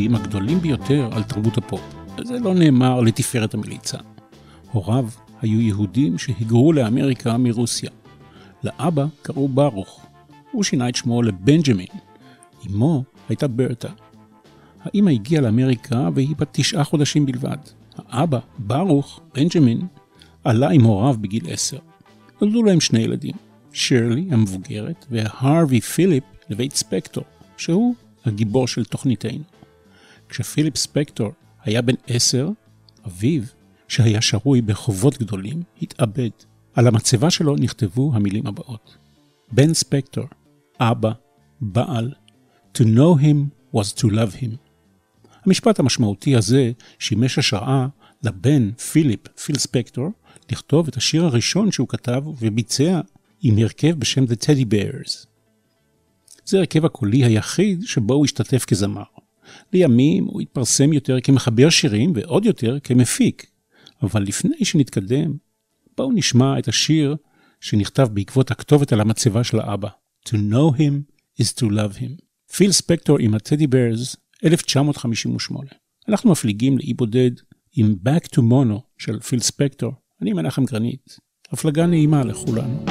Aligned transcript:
המשפיעים 0.00 0.14
הגדולים 0.14 0.60
ביותר 0.60 1.08
על 1.12 1.22
תרבות 1.22 1.58
הפופ. 1.58 1.80
זה 2.24 2.38
לא 2.38 2.54
נאמר 2.54 3.00
לתפארת 3.00 3.54
המליצה. 3.54 3.98
הוריו 4.72 5.08
היו 5.42 5.60
יהודים 5.60 6.18
שהיגרו 6.18 6.72
לאמריקה 6.72 7.38
מרוסיה. 7.38 7.90
לאבא 8.64 9.04
קראו 9.22 9.48
ברוך. 9.48 10.06
הוא 10.52 10.64
שינה 10.64 10.88
את 10.88 10.96
שמו 10.96 11.22
לבנג'מין. 11.22 11.86
אמו 12.66 13.04
הייתה 13.28 13.48
ברטה. 13.48 13.88
האמא 14.84 15.10
הגיעה 15.10 15.42
לאמריקה 15.42 16.08
והיא 16.14 16.36
בת 16.38 16.48
תשעה 16.52 16.84
חודשים 16.84 17.26
בלבד. 17.26 17.58
האבא, 17.96 18.38
ברוך, 18.58 19.20
בנג'מין, 19.34 19.80
עלה 20.44 20.70
עם 20.70 20.84
הוריו 20.84 21.16
בגיל 21.20 21.44
עשר. 21.50 21.78
נולדו 22.40 22.62
להם 22.62 22.80
שני 22.80 23.00
ילדים, 23.00 23.34
שירלי 23.72 24.26
המבוגרת 24.30 25.06
והרווי 25.10 25.80
פיליפ 25.80 26.24
לבית 26.50 26.74
ספקטור, 26.74 27.24
שהוא 27.56 27.94
הגיבור 28.24 28.68
של 28.68 28.84
תוכניתנו. 28.84 29.59
כשפיליפ 30.30 30.76
ספקטור 30.76 31.32
היה 31.64 31.82
בן 31.82 31.94
עשר, 32.06 32.48
אביו, 33.06 33.42
שהיה 33.88 34.20
שרוי 34.20 34.60
בחובות 34.60 35.18
גדולים, 35.18 35.62
התאבד. 35.82 36.30
על 36.74 36.86
המצבה 36.86 37.30
שלו 37.30 37.56
נכתבו 37.56 38.10
המילים 38.14 38.46
הבאות: 38.46 38.96
בן 39.52 39.74
ספקטור, 39.74 40.24
אבא, 40.80 41.12
בעל, 41.60 42.12
to 42.78 42.80
know 42.80 43.22
him 43.22 43.76
was 43.76 44.00
to 44.00 44.04
love 44.04 44.42
him. 44.42 44.56
המשפט 45.46 45.78
המשמעותי 45.78 46.36
הזה 46.36 46.72
שימש 46.98 47.38
השראה 47.38 47.86
לבן 48.22 48.72
פיליפ, 48.72 49.28
פיל 49.28 49.58
ספקטור, 49.58 50.08
לכתוב 50.52 50.88
את 50.88 50.96
השיר 50.96 51.24
הראשון 51.24 51.72
שהוא 51.72 51.88
כתב 51.88 52.22
וביצע 52.26 53.00
עם 53.42 53.58
הרכב 53.58 53.98
בשם 53.98 54.24
The 54.24 54.44
Teddy 54.44 54.72
Bears. 54.72 55.26
זה 56.44 56.58
הרכב 56.58 56.84
הקולי 56.84 57.24
היחיד 57.24 57.82
שבו 57.84 58.14
הוא 58.14 58.24
השתתף 58.24 58.64
כזמר. 58.64 59.02
לימים 59.72 60.24
הוא 60.24 60.40
התפרסם 60.40 60.92
יותר 60.92 61.20
כמחבר 61.20 61.70
שירים 61.70 62.12
ועוד 62.14 62.44
יותר 62.44 62.78
כמפיק. 62.84 63.46
אבל 64.02 64.22
לפני 64.22 64.64
שנתקדם, 64.64 65.36
בואו 65.96 66.12
נשמע 66.12 66.58
את 66.58 66.68
השיר 66.68 67.16
שנכתב 67.60 68.08
בעקבות 68.12 68.50
הכתובת 68.50 68.92
על 68.92 69.00
המצבה 69.00 69.44
של 69.44 69.60
האבא. 69.60 69.88
To 70.28 70.32
know 70.32 70.76
him 70.76 71.12
is 71.42 71.46
to 71.60 71.64
love 71.64 71.98
him. 72.00 72.24
פיל 72.56 72.72
ספקטור 72.72 73.18
עם 73.20 73.34
הטדי 73.34 73.66
ברס, 73.66 74.16
1958. 74.44 75.68
אנחנו 76.08 76.30
מפליגים 76.30 76.78
לאי 76.78 76.94
בודד 76.94 77.30
עם 77.76 77.94
Back 78.06 78.26
to 78.26 78.38
Mono 78.38 78.80
של 78.98 79.20
פיל 79.20 79.40
ספקטור. 79.40 79.92
אני 80.22 80.32
מנחם 80.32 80.64
גרנית. 80.64 81.16
הפלגה 81.52 81.86
נעימה 81.86 82.24
לכולנו. 82.24 82.84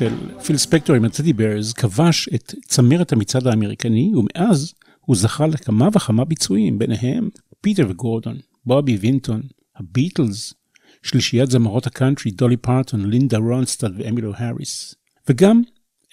של 0.00 0.40
פיל 0.44 0.56
ספקטור 0.56 0.96
עם 0.96 1.04
הטדי 1.04 1.32
ברס 1.32 1.72
כבש 1.72 2.28
את 2.34 2.54
צמרת 2.68 3.12
המצעד 3.12 3.46
האמריקני, 3.46 4.12
ומאז 4.14 4.74
הוא 5.00 5.16
זכה 5.16 5.46
לכמה 5.46 5.88
וכמה 5.94 6.24
ביצועים, 6.24 6.78
ביניהם 6.78 7.28
פיטר 7.60 7.86
וגורדון, 7.90 8.38
בובי 8.66 8.96
וינטון, 8.96 9.42
הביטלס, 9.76 10.54
שלישיית 11.02 11.50
זמרות 11.50 11.86
הקאנטרי 11.86 12.30
דולי 12.30 12.56
פארטון, 12.56 13.10
לינדה 13.10 13.38
רונסטד 13.38 13.90
ואמילו 13.96 14.32
האריס, 14.36 14.94
וגם 15.28 15.62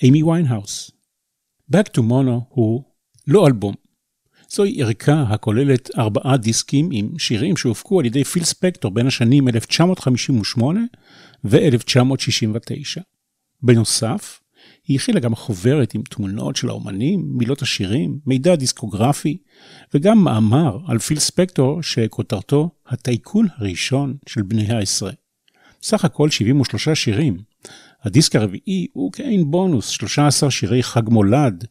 אימי 0.03 0.23
ויינהאוס. 0.23 0.91
Back 1.73 1.87
to 1.97 2.01
Mono 2.01 2.43
הוא 2.49 2.83
לא 3.27 3.47
אלבום. 3.47 3.73
זוהי 4.49 4.83
ערכה 4.83 5.21
הכוללת 5.21 5.89
ארבעה 5.97 6.37
דיסקים 6.37 6.89
עם 6.91 7.19
שירים 7.19 7.57
שהופקו 7.57 7.99
על 7.99 8.05
ידי 8.05 8.23
פיל 8.23 8.43
ספקטור 8.43 8.91
בין 8.91 9.07
השנים 9.07 9.47
1958 9.47 10.79
ו-1969. 11.43 13.16
בנוסף, 13.61 14.39
היא 14.87 14.97
הכילה 14.97 15.19
גם 15.19 15.35
חוברת 15.35 15.93
עם 15.93 16.01
תמונות 16.01 16.55
של 16.55 16.69
האומנים, 16.69 17.25
מילות 17.29 17.61
השירים, 17.61 18.19
מידע 18.25 18.55
דיסקוגרפי, 18.55 19.37
וגם 19.93 20.23
מאמר 20.23 20.79
על 20.87 20.99
פיל 20.99 21.19
ספקטור 21.19 21.83
שכותרתו 21.83 22.69
הטייקון 22.87 23.47
הראשון 23.57 24.17
של 24.27 24.41
בני 24.41 24.71
העשרה. 24.73 25.11
סך 25.81 26.05
הכל 26.05 26.29
73 26.29 26.89
שירים. 26.89 27.37
הדיסק 28.03 28.35
הרביעי 28.35 28.87
הוא 28.93 29.11
כעין 29.11 29.51
בונוס, 29.51 29.89
13 29.89 30.51
שירי 30.51 30.83
חג 30.83 31.09
מולד, 31.09 31.65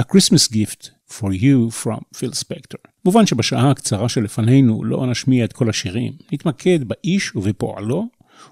A 0.00 0.02
Christmas 0.02 0.52
Gift 0.52 0.90
for 1.10 1.32
You 1.32 1.84
from 1.84 2.00
Phil 2.16 2.34
Spector. 2.44 2.90
מובן 3.04 3.26
שבשעה 3.26 3.70
הקצרה 3.70 4.08
שלפנינו 4.08 4.84
לא 4.84 5.06
נשמיע 5.06 5.44
את 5.44 5.52
כל 5.52 5.70
השירים, 5.70 6.12
נתמקד 6.32 6.84
באיש 6.84 7.36
ובפועלו, 7.36 8.08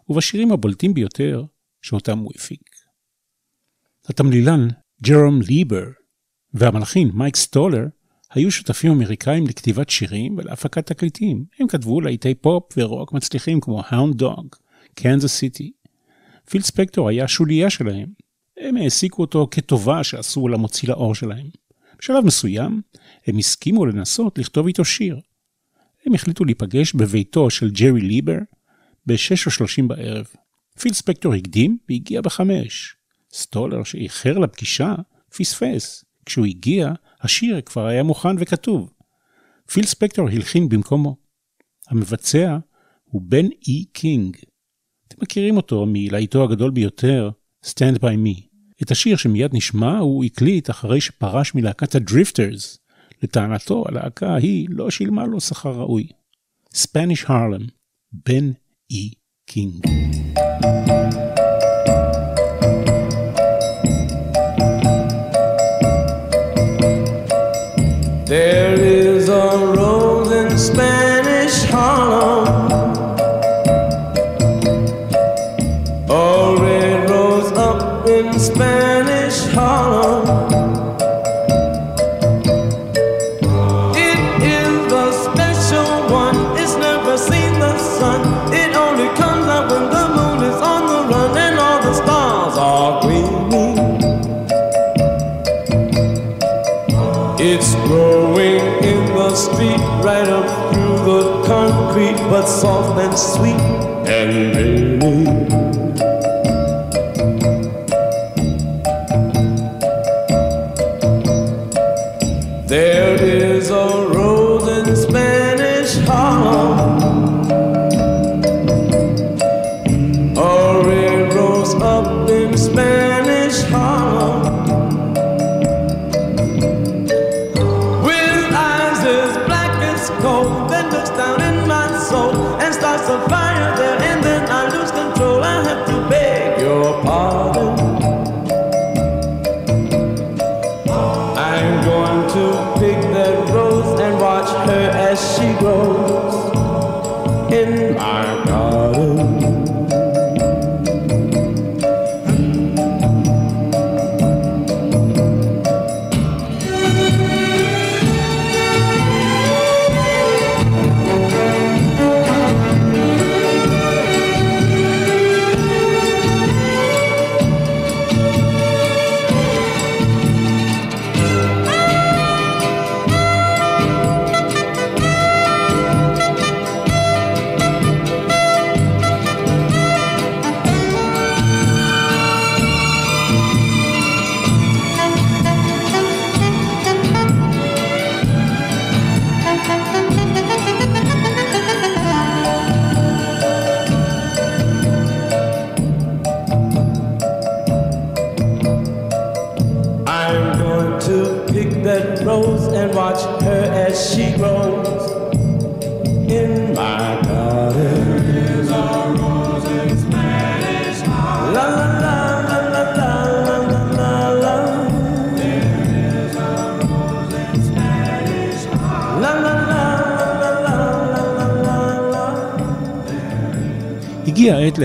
ובשירים 0.08 0.52
הבולטים 0.52 0.94
ביותר 0.94 1.44
שאותם 1.82 2.18
הוא 2.18 2.32
הפיק. 2.34 2.69
התמלילן 4.10 4.68
ג'רום 5.02 5.40
ליבר 5.42 5.84
והמלחין 6.54 7.10
מייק 7.14 7.36
סטולר 7.36 7.84
היו 8.30 8.50
שותפים 8.50 8.92
אמריקאים 8.92 9.46
לכתיבת 9.46 9.90
שירים 9.90 10.38
ולהפקת 10.38 10.86
תקליטים. 10.86 11.44
הם 11.58 11.68
כתבו 11.68 12.00
להיטי 12.00 12.34
פופ 12.34 12.72
ורוק 12.76 13.12
מצליחים 13.12 13.60
כמו 13.60 13.82
Hound 13.86 14.16
Dog, 14.16 14.56
קנזס 14.94 15.32
סיטי. 15.32 15.72
פיל 16.50 16.62
ספקטור 16.62 17.08
היה 17.08 17.28
שוליה 17.28 17.70
שלהם. 17.70 18.06
הם 18.60 18.76
העסיקו 18.76 19.22
אותו 19.22 19.48
כטובה 19.50 20.04
שעשו 20.04 20.48
למוציא 20.48 20.88
לאור 20.88 21.14
שלהם. 21.14 21.46
בשלב 21.98 22.24
מסוים, 22.24 22.80
הם 23.26 23.38
הסכימו 23.38 23.86
לנסות 23.86 24.38
לכתוב 24.38 24.66
איתו 24.66 24.84
שיר. 24.84 25.20
הם 26.06 26.14
החליטו 26.14 26.44
להיפגש 26.44 26.94
בביתו 26.94 27.50
של 27.50 27.70
ג'רי 27.70 28.00
ליבר 28.00 28.38
ב-6:30 29.06 29.86
בערב. 29.86 30.26
פיל 30.80 30.92
ספקטור 30.92 31.34
הקדים 31.34 31.78
והגיע 31.88 32.20
בחמש. 32.20 32.99
סטולר, 33.32 33.84
שאיחר 33.84 34.38
לפגישה, 34.38 34.94
פספס. 35.36 36.04
כשהוא 36.26 36.46
הגיע, 36.46 36.92
השיר 37.20 37.60
כבר 37.60 37.86
היה 37.86 38.02
מוכן 38.02 38.36
וכתוב. 38.38 38.92
פיל 39.72 39.86
ספקטור 39.86 40.28
הלחין 40.28 40.68
במקומו. 40.68 41.16
המבצע 41.88 42.58
הוא 43.04 43.22
בן 43.24 43.46
אי 43.68 43.84
קינג. 43.92 44.36
אתם 45.08 45.16
מכירים 45.22 45.56
אותו 45.56 45.86
מלהיטו 45.88 46.44
הגדול 46.44 46.70
ביותר, 46.70 47.30
Stand 47.66 47.98
by 47.98 48.14
Me. 48.26 48.40
את 48.82 48.90
השיר 48.90 49.16
שמיד 49.16 49.54
נשמע 49.54 49.98
הוא 49.98 50.24
הקליט 50.24 50.70
אחרי 50.70 51.00
שפרש 51.00 51.54
מלהקת 51.54 51.94
הדריפטרס. 51.94 52.78
לטענתו, 53.22 53.84
הלהקה 53.88 54.28
ההיא 54.28 54.68
לא 54.70 54.90
שילמה 54.90 55.26
לו 55.26 55.40
שכר 55.40 55.72
ראוי. 55.72 56.06
Spanish 56.74 57.26
Harlem, 57.26 57.70
בן 58.12 58.50
אי 58.90 59.10
קינג. 59.46 59.86
There 60.36 61.29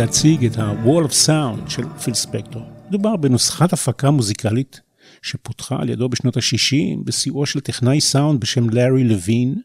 להציג 0.05 0.45
את 0.45 0.57
ה-Wall 0.57 1.07
of 1.07 1.27
Sound 1.27 1.69
של 1.69 1.83
פיל 2.03 2.13
ספקטור. 2.13 2.61
מדובר 2.89 3.15
בנוסחת 3.15 3.73
הפקה 3.73 4.11
מוזיקלית 4.11 4.81
שפותחה 5.21 5.75
על 5.81 5.89
ידו 5.89 6.09
בשנות 6.09 6.37
ה-60 6.37 7.03
בסיועו 7.03 7.45
של 7.45 7.59
טכנאי 7.59 8.01
סאונד 8.01 8.39
בשם 8.39 8.69
לארי 8.69 9.03
לוין 9.03 9.55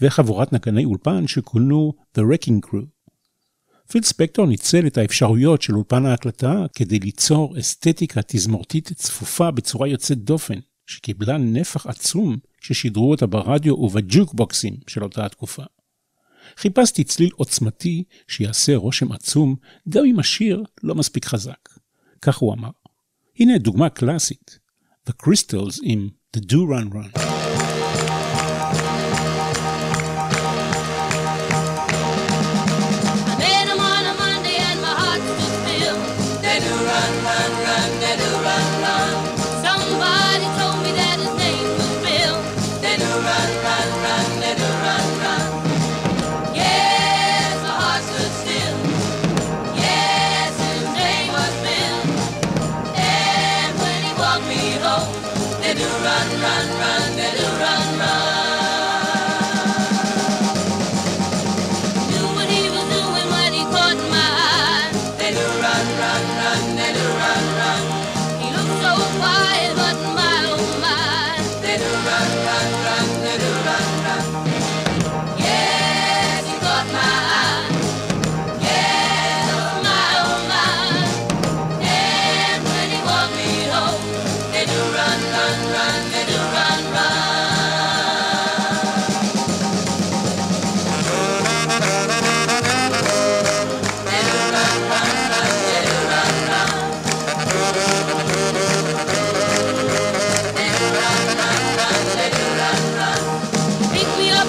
וחבורת 0.00 0.52
נגני 0.52 0.84
אולפן 0.84 1.26
שכונו 1.26 1.92
The 2.18 2.20
Wrecking 2.20 2.66
Crew. 2.66 2.84
פיל 3.90 4.02
ספקטור 4.02 4.46
ניצל 4.46 4.86
את 4.86 4.98
האפשרויות 4.98 5.62
של 5.62 5.74
אולפן 5.74 6.06
ההקלטה 6.06 6.64
כדי 6.74 6.98
ליצור 6.98 7.58
אסתטיקה 7.58 8.20
תזמורתית 8.26 8.92
צפופה 8.92 9.50
בצורה 9.50 9.88
יוצאת 9.88 10.18
דופן, 10.18 10.58
שקיבלה 10.86 11.38
נפח 11.38 11.86
עצום 11.86 12.36
כששידרו 12.60 13.10
אותה 13.10 13.26
ברדיו 13.26 13.74
ובג'וקבוקסים 13.74 14.74
של 14.86 15.02
אותה 15.02 15.26
התקופה. 15.26 15.62
חיפשתי 16.56 17.04
צליל 17.04 17.30
עוצמתי 17.36 18.04
שיעשה 18.28 18.76
רושם 18.76 19.12
עצום, 19.12 19.56
גם 19.88 20.04
אם 20.04 20.18
השיר 20.18 20.64
לא 20.82 20.94
מספיק 20.94 21.24
חזק. 21.24 21.68
כך 22.22 22.36
הוא 22.36 22.54
אמר. 22.54 22.70
הנה 23.38 23.58
דוגמה 23.58 23.88
קלאסית, 23.88 24.58
The 25.08 25.12
Crystals 25.22 25.78
עם 25.82 26.08
The 26.36 26.40
Do 26.40 26.56
Run 26.56 26.94
Run. 26.94 27.37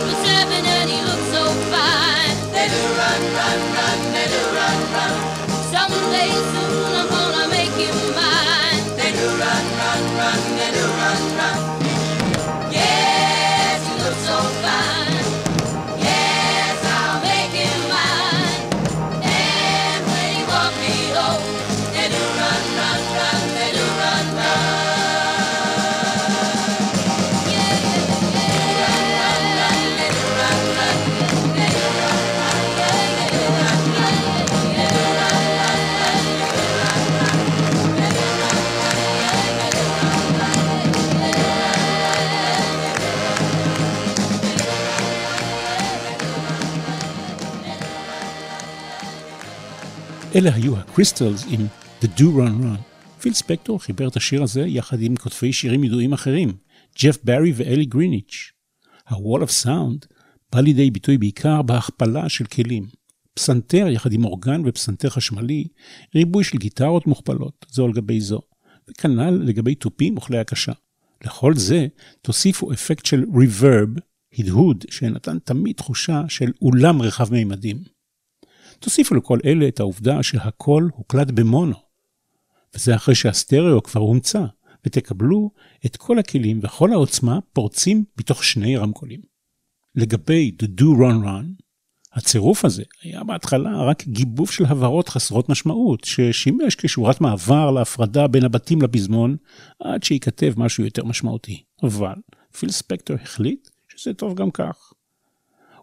was 0.06 0.18
seven 0.26 0.64
and 0.66 0.90
he 0.90 1.00
looked 1.02 1.28
so 1.36 1.44
fine. 1.74 2.36
They 2.56 2.68
do 2.74 2.82
run, 3.00 3.22
run, 3.38 3.60
run, 3.78 4.00
they 4.14 4.28
do 4.34 4.42
run, 4.58 4.78
run. 4.96 5.14
Some 5.74 5.94
days 6.12 6.69
אלה 50.36 50.56
היו 50.56 50.78
הקריסטלס 50.78 51.46
עם 51.50 51.68
The 52.02 52.06
Do 52.06 52.22
Run 52.22 52.64
Run. 52.64 52.82
פיל 53.22 53.34
ספקטור 53.34 53.80
חיבר 53.80 54.08
את 54.08 54.16
השיר 54.16 54.44
הזה 54.44 54.62
יחד 54.62 55.02
עם 55.02 55.16
כותבי 55.16 55.54
שירים 55.54 55.84
ידועים 55.84 56.14
אחרים, 56.14 56.54
ג'ף 57.00 57.18
ברי 57.24 57.54
ואלי 57.56 57.86
גריניץ'. 57.86 58.52
ה-Wall 59.08 59.44
of 59.44 59.66
Sound 59.66 60.06
בא 60.52 60.62
לידי 60.62 60.92
ביטוי 60.92 61.18
בעיקר 61.18 61.62
בהכפלה 61.62 62.30
של 62.30 62.46
כלים. 62.46 62.88
פסנתר 63.34 63.88
יחד 63.88 64.14
עם 64.14 64.26
אורגן 64.26 64.62
ופסנתר 64.66 65.10
חשמלי, 65.10 65.68
ריבוי 66.16 66.44
של 66.44 66.58
גיטרות 66.58 67.08
מוכפלות, 67.08 67.66
זו 67.72 67.86
על 67.86 67.92
גבי 67.92 68.22
זו, 68.22 68.42
וכנ"ל 68.90 69.30
לגבי 69.30 69.76
תופים 69.76 70.18
וכלי 70.18 70.38
הקשה. 70.38 70.74
לכל 71.26 71.54
זה 71.56 71.88
תוסיפו 72.22 72.72
אפקט 72.72 73.06
של 73.06 73.24
Reverb, 73.24 74.00
הדהוד, 74.40 74.86
שנתן 74.90 75.40
תמיד 75.40 75.76
תחושה 75.76 76.22
של 76.28 76.52
אולם 76.62 77.02
רחב 77.02 77.34
מימדים. 77.34 77.99
תוסיפו 78.80 79.16
לכל 79.16 79.40
אלה 79.46 79.68
את 79.68 79.80
העובדה 79.80 80.24
שהכל 80.24 80.88
הוקלט 80.94 81.32
במונו. 81.32 81.76
וזה 82.76 82.96
אחרי 82.96 83.16
שהסטריאו 83.16 83.84
כבר 83.84 84.02
הומצא, 84.02 84.46
ותקבלו 84.86 85.52
את 85.86 85.98
כל 85.98 86.20
הכלים 86.20 86.60
וכל 86.64 86.94
העוצמה 86.94 87.40
פורצים 87.54 88.04
בתוך 88.18 88.44
שני 88.44 88.78
רמקולים. 88.78 89.22
לגבי 89.96 90.52
The 90.64 90.82
Do 90.82 90.84
Run 90.84 91.26
Run, 91.26 91.64
הצירוף 92.14 92.66
הזה 92.66 92.84
היה 93.04 93.24
בהתחלה 93.24 93.84
רק 93.84 94.08
גיבוב 94.08 94.52
של 94.52 94.66
הבהרות 94.66 95.10
חסרות 95.10 95.50
משמעות, 95.50 96.04
ששימש 96.04 96.76
כשורת 96.76 97.22
מעבר 97.22 97.72
להפרדה 97.72 98.28
בין 98.28 98.46
הבתים 98.46 98.82
לפזמון, 98.82 99.38
עד 99.80 100.04
שייכתב 100.04 100.54
משהו 100.58 100.84
יותר 100.84 101.04
משמעותי. 101.06 101.64
אבל 101.84 102.16
פיל 102.58 102.72
ספקטור 102.72 103.18
החליט 103.24 103.70
שזה 103.88 104.14
טוב 104.14 104.36
גם 104.36 104.52
כך. 104.52 104.94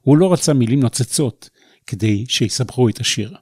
הוא 0.02 0.16
לא 0.16 0.32
רצה 0.32 0.52
מילים 0.52 0.80
נוצצות, 0.80 1.50
כדי 1.86 2.24
שיסבכו 2.28 2.88
את 2.88 3.00
השיר. 3.00 3.34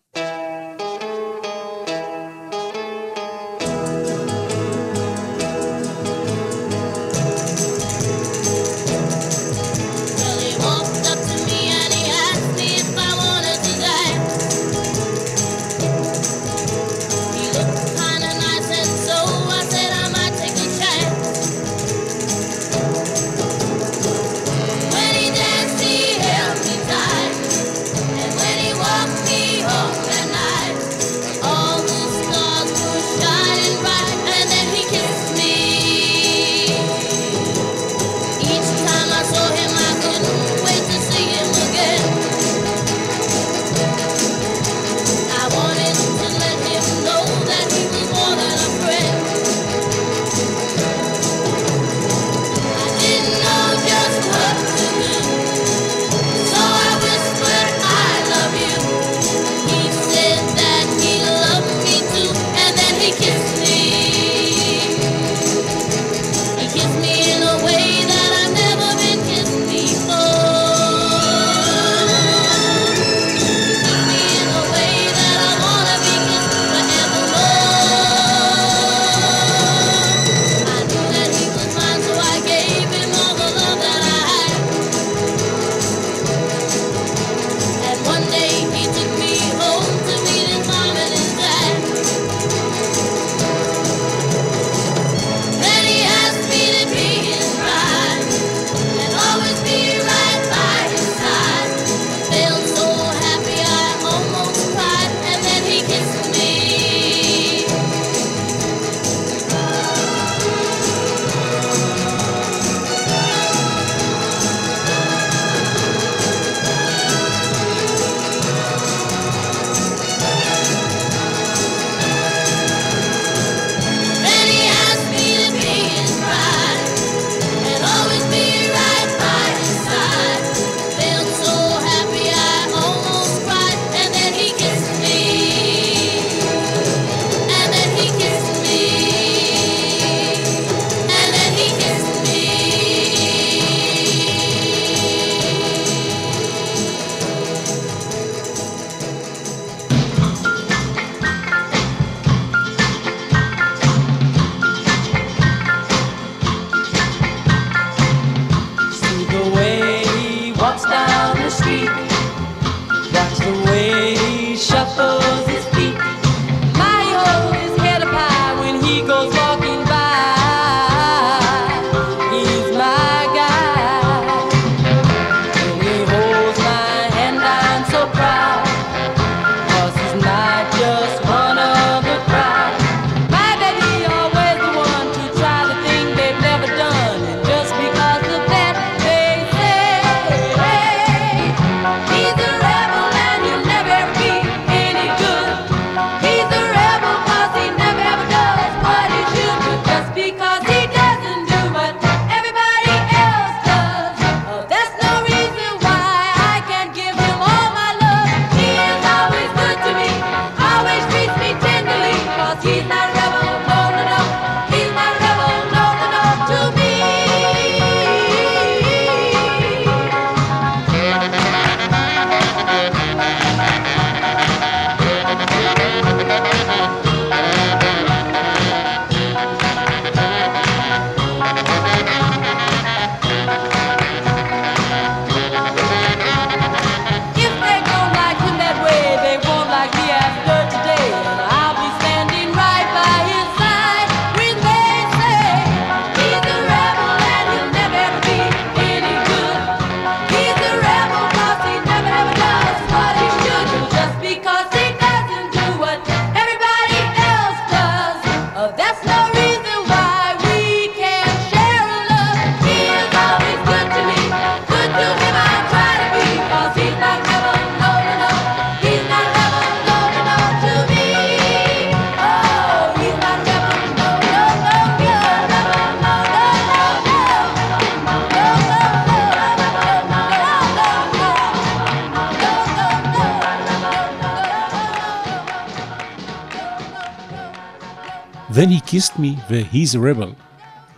Kissed 288.95 289.19
Me 289.19 289.51
ו-He's 289.51 289.95
a 289.95 289.99
Rebel, 289.99 290.35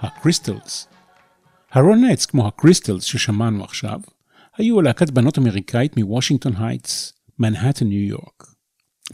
הקריסטלס. 0.01 0.89
הרונטס, 1.73 2.27
כמו 2.27 2.49
הקריסטלס 2.49 3.05
ששמענו 3.05 3.65
עכשיו, 3.65 4.01
היו 4.57 4.81
להקת 4.81 5.11
בנות 5.11 5.39
אמריקאית 5.39 5.97
מוושינגטון 5.97 6.57
הייטס, 6.57 7.13
מנהטן, 7.39 7.87
ניו 7.87 8.09
יורק. 8.09 8.45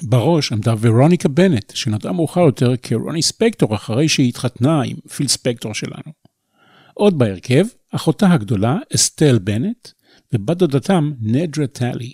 בראש 0.03 0.53
עמדה 0.53 0.75
ורוניקה 0.81 1.29
בנט, 1.29 1.73
שנודעה 1.75 2.13
מאוחר 2.13 2.41
יותר 2.41 2.77
כרוני 2.77 3.23
ספקטור 3.23 3.75
אחרי 3.75 4.09
שהיא 4.09 4.29
התחתנה 4.29 4.83
עם 4.83 4.97
פיל 5.17 5.29
ספקטור 5.29 5.75
שלנו. 5.75 6.13
עוד 6.95 7.19
בהרכב, 7.19 7.65
אחותה 7.91 8.33
הגדולה, 8.33 8.79
אסטל 8.95 9.39
בנט, 9.39 9.89
ובת 10.33 10.57
דודתם, 10.57 11.13
נדרה 11.21 11.67
טלי. 11.67 12.13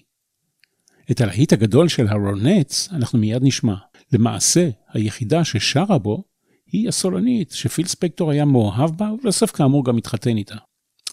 את 1.11 1.20
הלהיט 1.20 1.52
הגדול 1.52 1.88
של 1.88 2.09
הרונטס 2.09 2.88
אנחנו 2.92 3.18
מיד 3.18 3.42
נשמע. 3.42 3.74
למעשה, 4.12 4.68
היחידה 4.92 5.44
ששרה 5.44 5.98
בו 5.98 6.27
היא 6.72 6.88
הסולנית 6.88 7.50
שפיל 7.50 7.87
ספקטור 7.87 8.31
היה 8.31 8.44
מאוהב 8.44 8.90
בה, 8.96 9.11
ולסוף 9.24 9.50
כאמור 9.50 9.85
גם 9.85 9.96
התחתן 9.96 10.37
איתה. 10.37 10.57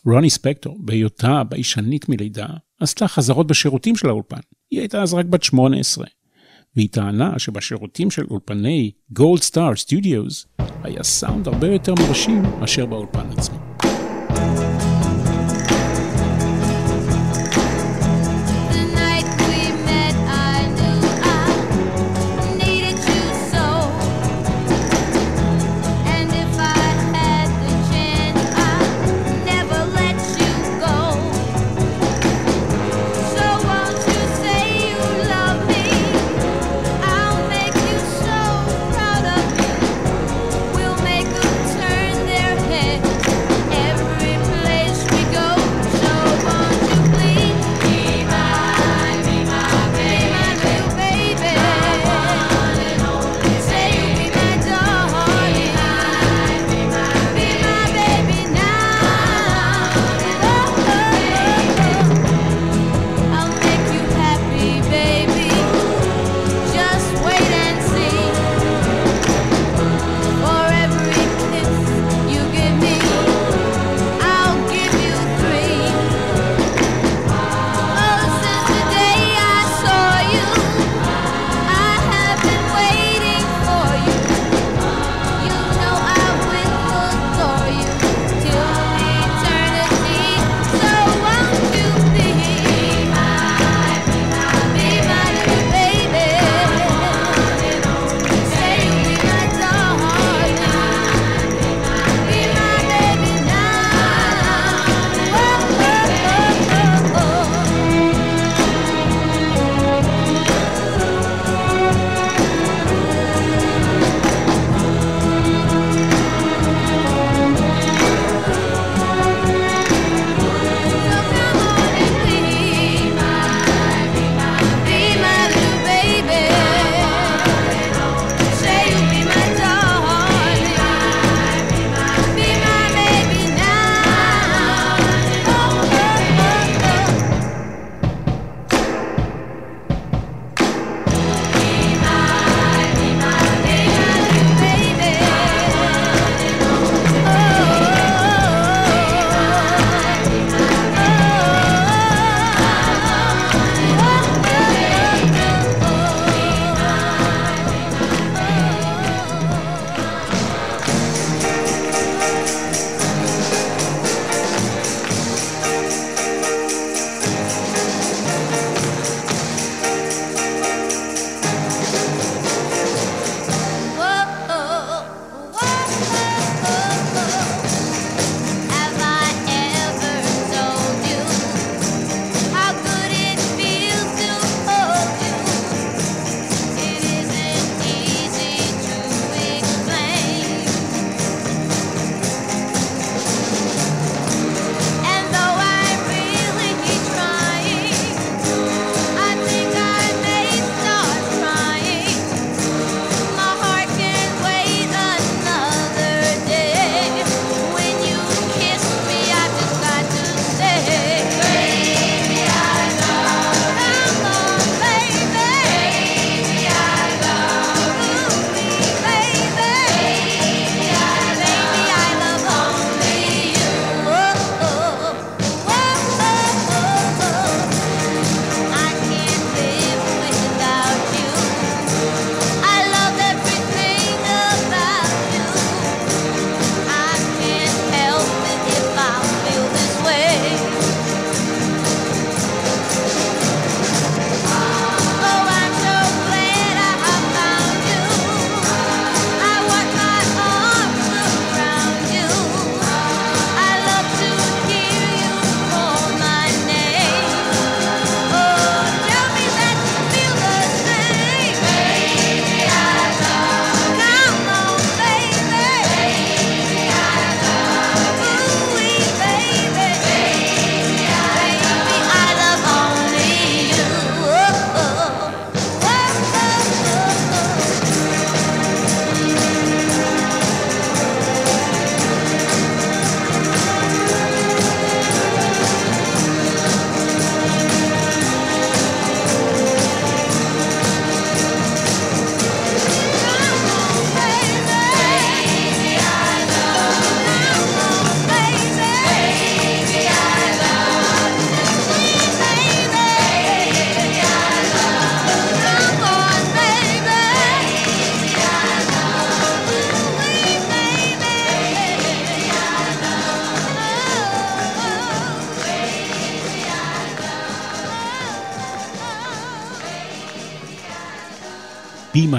רוני 0.05 0.29
ספקטור, 0.29 0.77
בהיותה 0.79 1.43
ביישנית 1.49 2.09
מלידה, 2.09 2.47
עשתה 2.79 3.07
חזרות 3.07 3.47
בשירותים 3.47 3.95
של 3.95 4.09
האולפן. 4.09 4.39
היא 4.71 4.79
הייתה 4.79 5.01
אז 5.01 5.13
רק 5.13 5.25
בת 5.25 5.43
18, 5.43 6.05
והיא 6.75 6.89
טענה 6.91 7.39
שבשירותים 7.39 8.11
של 8.11 8.25
אולפני 8.29 8.91
גולד 9.11 9.41
סטאר 9.41 9.75
סטודיוס 9.75 10.47
היה 10.83 11.03
סאונד 11.03 11.47
הרבה 11.47 11.67
יותר 11.67 11.93
מרשים 11.93 12.41
מאשר 12.41 12.85
באולפן 12.85 13.29
עצמו. 13.37 13.64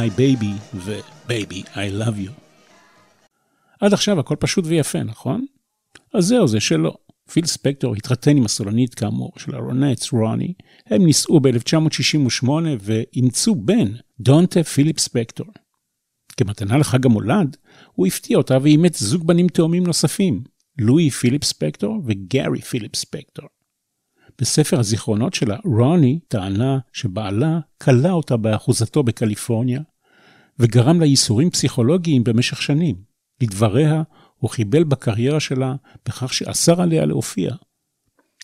My 0.06 0.18
Baby 0.18 0.74
ו-Baby 0.74 1.68
I 1.74 2.02
Love 2.02 2.26
You. 2.26 2.30
עד 3.80 3.92
עכשיו 3.92 4.20
הכל 4.20 4.36
פשוט 4.40 4.64
ויפה, 4.66 5.02
נכון? 5.02 5.46
אז 6.14 6.24
זהו, 6.24 6.48
זה 6.48 6.60
שלא. 6.60 6.96
פיל 7.30 7.46
ספקטור 7.46 7.94
התחתן 7.94 8.36
עם 8.36 8.44
הסולנית 8.44 8.94
כאמור 8.94 9.32
של 9.36 9.54
הרונטס, 9.54 10.12
רוני, 10.12 10.54
הם 10.86 11.04
נישאו 11.04 11.40
ב-1968 11.40 12.48
ואימצו 12.80 13.54
בן, 13.54 13.92
דונטה 14.20 14.62
פיליפ 14.64 14.98
ספקטור. 14.98 15.46
כמתנה 16.36 16.78
לחג 16.78 17.06
המולד, 17.06 17.56
הוא 17.92 18.06
הפתיע 18.06 18.38
אותה 18.38 18.58
ואימץ 18.62 19.02
זוג 19.02 19.26
בנים 19.26 19.48
תאומים 19.48 19.86
נוספים, 19.86 20.44
לואי 20.78 21.10
פיליפ 21.10 21.44
ספקטור 21.44 22.02
וגארי 22.06 22.60
פיליפ 22.60 22.96
ספקטור. 22.96 23.46
בספר 24.40 24.80
הזיכרונות 24.80 25.34
שלה, 25.34 25.56
רוני 25.64 26.20
טענה 26.28 26.78
שבעלה 26.92 27.58
כלא 27.82 28.10
אותה 28.10 28.36
באחוזתו 28.36 29.02
בקליפורניה, 29.02 29.80
וגרם 30.58 31.00
לה 31.00 31.06
ייסורים 31.06 31.50
פסיכולוגיים 31.50 32.24
במשך 32.24 32.62
שנים. 32.62 32.96
לדבריה, 33.40 34.02
הוא 34.38 34.50
חיבל 34.50 34.84
בקריירה 34.84 35.40
שלה 35.40 35.74
בכך 36.06 36.34
שאסר 36.34 36.82
עליה 36.82 37.06
להופיע. 37.06 37.54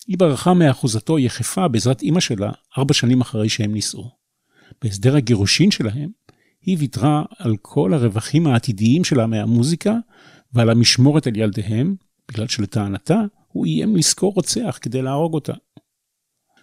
היא 0.07 0.19
ברחה 0.19 0.55
מאחוזתו 0.55 1.19
יחפה 1.19 1.69
בעזרת 1.69 2.03
אמא 2.03 2.21
שלה 2.21 2.53
ארבע 2.79 2.95
שנים 2.95 3.21
אחרי 3.21 3.49
שהם 3.49 3.73
נישאו. 3.73 4.11
בהסדר 4.83 5.17
הגירושין 5.17 5.71
שלהם, 5.71 6.11
היא 6.63 6.77
ויתרה 6.79 7.23
על 7.39 7.57
כל 7.63 7.95
הרווחים 7.95 8.47
העתידיים 8.47 9.05
שלה 9.05 9.27
מהמוזיקה 9.27 9.95
ועל 10.53 10.71
המשמורת 10.71 11.27
על 11.27 11.37
ילדיהם, 11.37 11.97
בגלל 12.29 12.49
שלטענתה 12.49 13.21
הוא 13.49 13.67
איים 13.67 13.97
לשכור 13.97 14.33
רוצח 14.35 14.79
כדי 14.83 15.03
להרוג 15.03 15.35
אותה. 15.35 15.53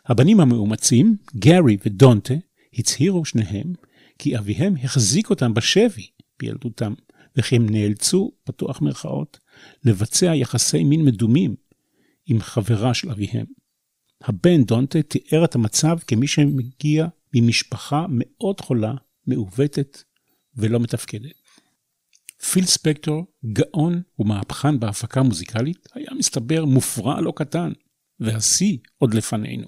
הבנים 0.06 0.40
המאומצים, 0.40 1.18
גארי 1.36 1.78
ודונטה, 1.86 2.34
הצהירו 2.74 3.26
שניהם 3.26 3.74
כי 4.20 4.38
אביהם 4.38 4.76
החזיק 4.84 5.30
אותם 5.30 5.54
בשבי 5.54 6.08
בילדותם, 6.40 6.94
וכי 7.38 7.56
הם 7.56 7.70
נאלצו, 7.70 8.32
פתוח 8.44 8.82
מירכאות, 8.82 9.40
לבצע 9.86 10.36
יחסי 10.36 10.84
מין 10.84 11.06
מדומים 11.06 11.56
עם 12.26 12.40
חברה 12.40 12.94
של 12.94 13.12
אביהם. 13.12 13.46
הבן 14.22 14.64
דונטה 14.64 15.02
תיאר 15.02 15.46
את 15.46 15.56
המצב 15.56 15.98
כמי 16.08 16.28
שמגיע 16.28 17.08
ממשפחה 17.34 18.06
מאוד 18.10 18.62
חולה, 18.62 18.94
מעוותת 19.28 20.04
ולא 20.56 20.80
מתפקדת. 20.80 21.32
פיל 22.52 22.66
ספקטור, 22.66 23.26
גאון 23.46 24.02
ומהפכן 24.20 24.80
בהפקה 24.80 25.24
מוזיקלית, 25.24 25.88
היה 25.94 26.10
מסתבר 26.18 26.66
מופרע 26.66 27.22
לא 27.22 27.34
קטן. 27.36 27.72
והשיא 28.20 28.78
עוד 28.98 29.14
לפנינו. 29.14 29.68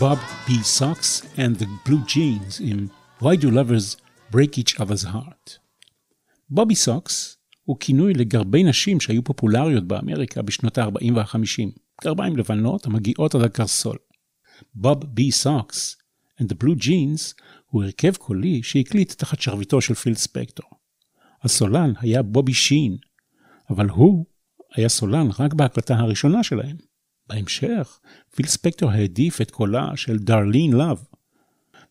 Bob 0.06 0.18
B. 0.46 0.50
Sox 0.62 1.22
and 1.36 1.56
the 1.62 1.66
Blue 1.84 2.04
Jeans 2.06 2.60
עם 2.60 2.86
Why 3.20 3.36
Do 3.42 3.46
Lovers 3.46 3.96
Break 4.32 4.58
Each 4.58 4.80
Other's 4.80 5.04
Heart. 5.04 5.58
בובי 6.50 6.74
סוקס 6.74 7.36
הוא 7.64 7.76
כינוי 7.80 8.14
לגרבי 8.14 8.62
נשים 8.62 9.00
שהיו 9.00 9.24
פופולריות 9.24 9.84
באמריקה 9.84 10.42
בשנות 10.42 10.78
ה-40 10.78 11.12
וה-50, 11.14 11.78
גרביים 12.04 12.36
לבנות 12.36 12.86
המגיעות 12.86 13.34
עד 13.34 13.40
הקרסול. 13.42 13.96
Bob 14.74 15.04
B. 15.04 15.32
Sox 15.32 15.96
and 16.40 16.44
the 16.44 16.64
Blue 16.64 16.82
Jeans 16.84 17.42
הוא 17.66 17.84
הרכב 17.84 18.16
קולי 18.16 18.62
שהקליט 18.62 19.12
תחת 19.12 19.40
שרביטו 19.40 19.80
של 19.80 19.94
פיל 19.94 20.14
ספקטור. 20.14 20.70
הסולן 21.42 21.92
היה 22.00 22.22
בובי 22.22 22.54
שין, 22.54 22.96
אבל 23.70 23.88
הוא 23.88 24.24
היה 24.74 24.88
סולן 24.88 25.28
רק 25.38 25.54
בהקלטה 25.54 25.94
הראשונה 25.94 26.42
שלהם. 26.42 26.76
בהמשך, 27.28 28.00
פיל 28.34 28.46
ספקטור 28.46 28.90
העדיף 28.90 29.40
את 29.40 29.50
קולה 29.50 29.96
של 29.96 30.18
דרלין 30.18 30.72
לאב, 30.72 31.04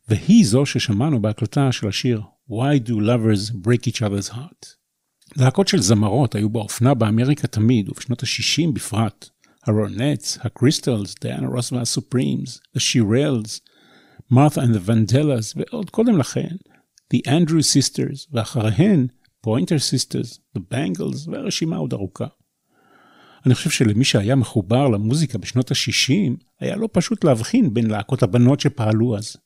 והיא 0.08 0.46
זו 0.46 0.66
ששמענו 0.66 1.22
בהקלטה 1.22 1.72
של 1.72 1.88
השיר 1.88 2.22
Why 2.50 2.88
Do 2.88 2.92
Lovers 2.92 3.52
Break 3.54 3.90
Each 3.90 4.00
Other's 4.00 4.34
Heart. 4.34 4.66
להקות 5.36 5.68
של 5.68 5.82
זמרות 5.82 6.36
היו 6.36 6.50
באופנה 6.50 6.94
באמריקה 6.94 7.48
תמיד, 7.48 7.90
ובשנות 7.90 8.24
ה-60 8.24 8.72
בפרט. 8.74 9.30
הרונטס, 9.68 10.38
הקריסטלס, 10.42 11.16
דיאנה 11.22 11.48
רוס 11.48 11.72
והסופרימס, 11.72 12.60
השירלס, 12.76 13.62
מרת'ה 14.32 14.62
the 14.62 14.90
Vandellas, 14.90 15.54
ועוד 15.56 15.90
קודם 15.90 16.18
לכן, 16.18 16.56
The 17.14 17.18
Andrew 17.28 17.62
Sisters, 17.74 18.28
ואחריהן 18.32 19.08
פוינטר 19.42 19.80
סיסטרס, 19.80 20.40
The 20.58 20.62
Bangles, 20.74 21.30
והרשימה 21.32 21.78
עוד 21.78 21.94
ארוכה. 21.94 22.28
אני 23.46 23.56
חושב 23.56 23.70
שלמי 23.70 24.04
שהיה 24.04 24.36
מחובר 24.36 24.88
למוזיקה 24.88 25.38
בשנות 25.38 25.72
ה-60, 25.72 26.46
היה 26.60 26.76
לא 26.76 26.90
פשוט 26.92 27.24
להבחין 27.24 27.74
בין 27.74 27.90
להקות 27.90 28.24
הבנות 28.24 28.60
שפעלו 28.60 29.18
אז. 29.18 29.38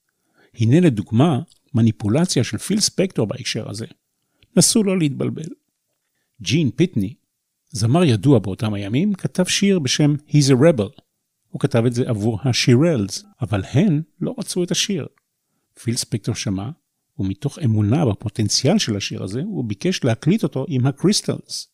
הנה 0.53 0.79
לדוגמה, 0.79 1.39
מניפולציה 1.73 2.43
של 2.43 2.57
פיל 2.57 2.79
ספקטור 2.79 3.27
בהקשר 3.27 3.69
הזה. 3.69 3.85
נסו 4.57 4.83
לא 4.83 4.99
להתבלבל. 4.99 5.49
ג'ין 6.41 6.71
פיטני, 6.71 7.13
זמר 7.71 8.03
ידוע 8.03 8.39
באותם 8.39 8.73
הימים, 8.73 9.13
כתב 9.13 9.45
שיר 9.45 9.79
בשם 9.79 10.15
He's 10.29 10.49
a 10.49 10.55
Rebel. 10.55 11.01
הוא 11.49 11.59
כתב 11.59 11.85
את 11.85 11.93
זה 11.93 12.09
עבור 12.09 12.39
השירלס, 12.43 13.23
אבל 13.41 13.63
הן 13.71 14.01
לא 14.21 14.35
רצו 14.37 14.63
את 14.63 14.71
השיר. 14.71 15.07
פיל 15.83 15.95
ספקטור 15.95 16.35
שמע, 16.35 16.69
ומתוך 17.19 17.59
אמונה 17.59 18.05
בפוטנציאל 18.05 18.77
של 18.77 18.97
השיר 18.97 19.23
הזה, 19.23 19.41
הוא 19.41 19.65
ביקש 19.65 20.03
להקליט 20.03 20.43
אותו 20.43 20.65
עם 20.69 20.85
הקריסטלס, 20.85 21.67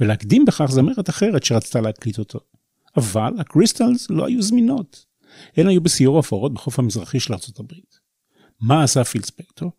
ולהקדים 0.00 0.44
בכך 0.44 0.66
זמרת 0.70 1.10
אחרת 1.10 1.44
שרצתה 1.44 1.80
להקליט 1.80 2.18
אותו. 2.18 2.40
אבל 2.96 3.32
הקריסטלס 3.38 4.10
לא 4.10 4.26
היו 4.26 4.42
זמינות. 4.42 5.04
הן 5.56 5.68
היו 5.68 5.80
בסיור 5.80 6.18
הופעות 6.18 6.54
בחוף 6.54 6.78
המזרחי 6.78 7.20
של 7.20 7.32
ארצות 7.32 7.58
הברית. 7.58 7.98
מה 8.60 8.82
עשה 8.82 9.04
פיל 9.04 9.22
ספקטור? 9.22 9.72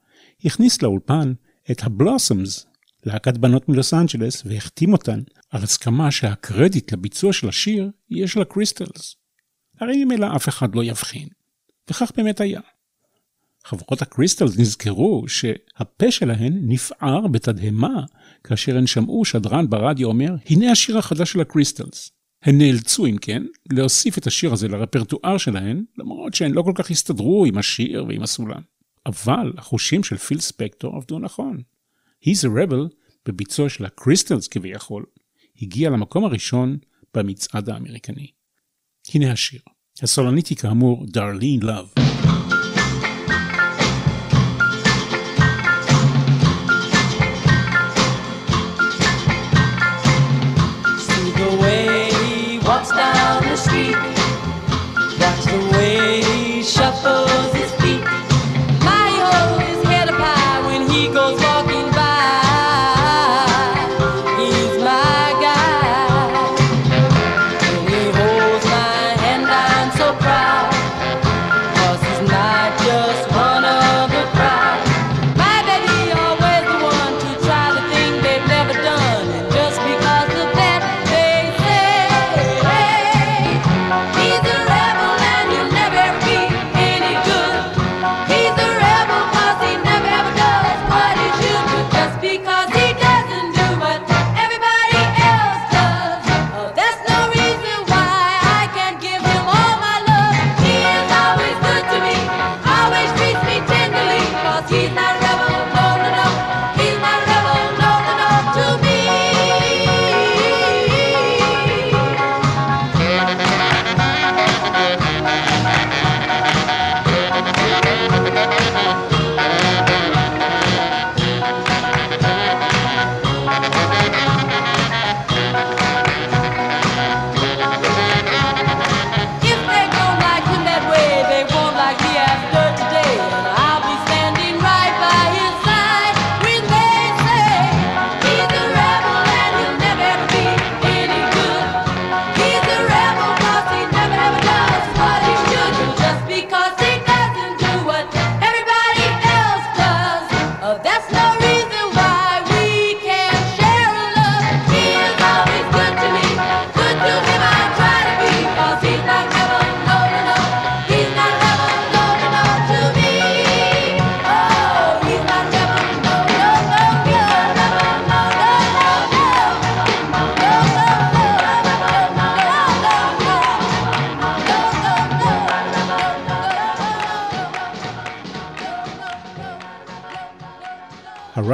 הכניס 0.45 0.81
לאולפן 0.81 1.33
את 1.71 1.83
הבלוסמס, 1.83 2.65
להקת 3.03 3.37
בנות 3.37 3.69
מלוס 3.69 3.93
אנג'לס, 3.93 4.43
והחתים 4.45 4.93
אותן 4.93 5.21
על 5.49 5.63
הסכמה 5.63 6.11
שהקרדיט 6.11 6.93
לביצוע 6.93 7.33
של 7.33 7.49
השיר 7.49 7.91
יהיה 8.09 8.27
של 8.27 8.41
הקריסטלס. 8.41 9.15
הרי 9.79 10.05
ממילא 10.05 10.35
אף 10.35 10.49
אחד 10.49 10.75
לא 10.75 10.83
יבחין. 10.83 11.27
וכך 11.89 12.11
באמת 12.17 12.41
היה. 12.41 12.61
חברות 13.65 14.01
הקריסטלס 14.01 14.57
נזכרו 14.57 15.27
שהפה 15.27 16.11
שלהן 16.11 16.59
נפער 16.61 17.27
בתדהמה 17.27 18.03
כאשר 18.43 18.77
הן 18.77 18.87
שמעו 18.87 19.25
שדרן 19.25 19.69
ברדיו 19.69 20.07
אומר, 20.07 20.35
הנה 20.49 20.71
השיר 20.71 20.97
החדש 20.97 21.31
של 21.31 21.41
הקריסטלס. 21.41 22.11
הן 22.43 22.57
נאלצו, 22.57 23.05
אם 23.05 23.17
כן, 23.21 23.43
להוסיף 23.71 24.17
את 24.17 24.27
השיר 24.27 24.53
הזה 24.53 24.67
לרפרטואר 24.67 25.37
שלהן, 25.37 25.83
למרות 25.97 26.33
שהן 26.33 26.51
לא 26.51 26.61
כל 26.61 26.71
כך 26.75 26.91
הסתדרו 26.91 27.45
עם 27.45 27.57
השיר 27.57 28.05
ועם 28.07 28.23
הסולם. 28.23 28.61
אבל 29.05 29.53
החושים 29.57 30.03
של 30.03 30.17
פיל 30.17 30.39
ספקטור 30.39 30.95
עבדו 30.95 31.19
נכון. 31.19 31.57
He's 32.23 32.43
a 32.43 32.47
Rebel, 32.47 32.95
בביצוע 33.25 33.69
של 33.69 33.85
הקריסטלס 33.85 34.47
כביכול, 34.47 35.05
הגיע 35.61 35.89
למקום 35.89 36.25
הראשון 36.25 36.77
במצעד 37.13 37.69
האמריקני. 37.69 38.27
הנה 39.13 39.31
השיר. 39.31 39.61
הסולנית 40.01 40.47
היא 40.47 40.57
כאמור 40.57 41.05
דרלין 41.07 41.63
לאב. 41.63 42.04
Watch 53.67 55.45
the 55.45 55.69
way 55.73 56.21
he 56.23 56.63
shuffles 56.63 57.53
his 57.53 57.71
feet. 57.71 57.84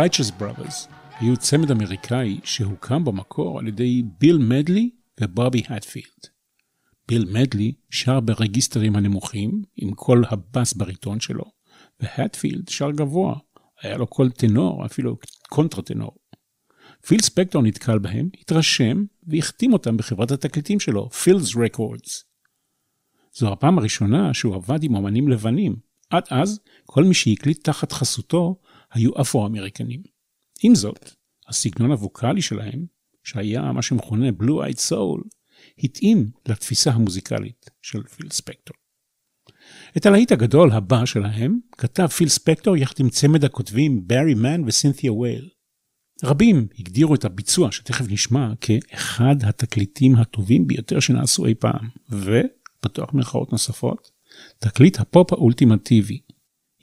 ה-Righteous 0.02 0.42
Brothers 0.42 0.88
היו 1.20 1.38
צמד 1.38 1.72
אמריקאי 1.72 2.40
שהוקם 2.44 3.06
במקור 3.06 3.60
על 3.60 3.68
ידי 3.68 4.04
ביל 4.20 4.38
מדלי 4.38 4.90
ובובי 5.20 5.64
האטפילד. 5.68 6.28
ביל 7.08 7.26
מדלי 7.32 7.74
שר 7.90 8.20
ברגיסטרים 8.20 8.96
הנמוכים 8.96 9.62
עם 9.76 9.94
קול 9.94 10.24
הבס 10.30 10.74
בריטון 10.74 11.20
שלו, 11.20 11.44
והאטפילד 12.00 12.70
שר 12.70 12.92
גבוה, 12.92 13.36
היה 13.82 13.98
לו 13.98 14.08
קול 14.08 14.32
טנור, 14.32 14.86
אפילו 14.86 15.18
קונטרה 15.50 15.84
טנור. 15.84 16.16
פיל 17.08 17.22
ספקטור 17.22 17.62
נתקל 17.62 18.00
בהם, 18.00 18.30
התרשם 18.42 19.04
והחתים 19.28 19.74
אותם 19.74 19.98
בחברת 19.98 20.32
התקליטים 20.32 20.80
שלו, 20.80 21.10
Philles 21.10 21.56
Records. 21.56 22.24
זו 23.34 23.54
הפעם 23.54 23.78
הראשונה 23.78 24.34
שהוא 24.34 24.56
עבד 24.56 24.84
עם 24.84 24.96
אמנים 24.96 25.28
לבנים. 25.28 25.76
עד 26.10 26.24
אז, 26.30 26.60
כל 26.86 27.04
מי 27.04 27.14
שהקליט 27.14 27.64
תחת 27.64 27.92
חסותו 27.92 28.56
היו 28.92 29.22
אפרו-אמריקנים. 29.22 30.02
עם 30.64 30.76
זאת, 30.76 31.12
הסגנון 31.48 31.92
הווקאלי 31.92 32.42
שלהם, 32.42 32.86
שהיה 33.24 33.72
מה 33.72 33.82
שמכונה 33.82 34.32
בלו 34.32 34.64
אייד 34.64 34.78
סול, 34.78 35.24
התאים 35.78 36.32
לתפיסה 36.48 36.92
המוזיקלית 36.92 37.70
של 37.82 38.04
פיל 38.04 38.30
ספקטור. 38.30 38.76
את 39.98 40.06
הלהיט 40.06 40.32
הגדול 40.32 40.72
הבא 40.72 41.06
שלהם 41.06 41.60
כתב 41.72 42.08
פיל 42.08 42.30
ספקטור 42.30 42.78
יחד 42.78 42.96
עם 43.00 43.10
צמד 43.10 43.46
הכותבים 43.46 44.08
ברי 44.08 44.34
מן 44.34 44.64
וסינתיה 44.66 45.14
וייל. 45.14 45.50
רבים 46.24 46.68
הגדירו 46.80 47.16
את 47.16 47.26
הביצוע 47.26 47.72
שתכף 47.72 48.06
נשמע 48.10 48.54
כאחד 48.62 49.36
התקליטים 49.44 50.16
הטובים 50.16 50.68
ביותר 50.68 51.00
שנעשו 51.00 51.46
אי 51.46 51.56
פעם, 51.56 51.90
ופתוח 52.10 53.14
מירכאות 53.14 53.52
נוספות, 53.52 54.12
תקליט 54.60 55.00
הפופ 55.00 55.34
האולטימטיבי. 55.34 56.20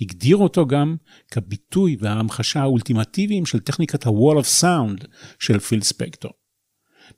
הגדיר 0.00 0.36
אותו 0.36 0.66
גם 0.66 0.96
כביטוי 1.30 1.96
וההמחשה 2.00 2.60
האולטימטיביים 2.60 3.46
של 3.46 3.60
טכניקת 3.60 4.06
ה-Wall 4.06 4.42
of 4.42 4.62
Sound 4.62 5.06
של 5.38 5.58
פיל 5.58 5.82
ספקטור. 5.82 6.32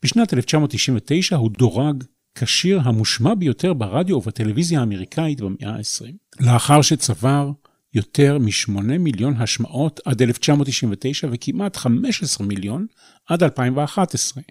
בשנת 0.02 0.34
1999 0.34 1.36
הוא 1.36 1.50
דורג 1.58 2.04
כשיר 2.34 2.80
המושמע 2.84 3.34
ביותר 3.34 3.74
ברדיו 3.74 4.16
ובטלוויזיה 4.16 4.80
האמריקאית 4.80 5.40
במאה 5.40 5.70
ה-20, 5.70 6.06
לאחר 6.40 6.82
שצבר 6.82 7.50
יותר 7.94 8.38
מ-8 8.38 8.80
מיליון 8.98 9.36
השמעות 9.36 10.00
עד 10.04 10.22
1999 10.22 11.28
וכמעט 11.32 11.76
15 11.76 12.46
מיליון 12.46 12.86
עד 13.26 13.42
2011. 13.42 14.42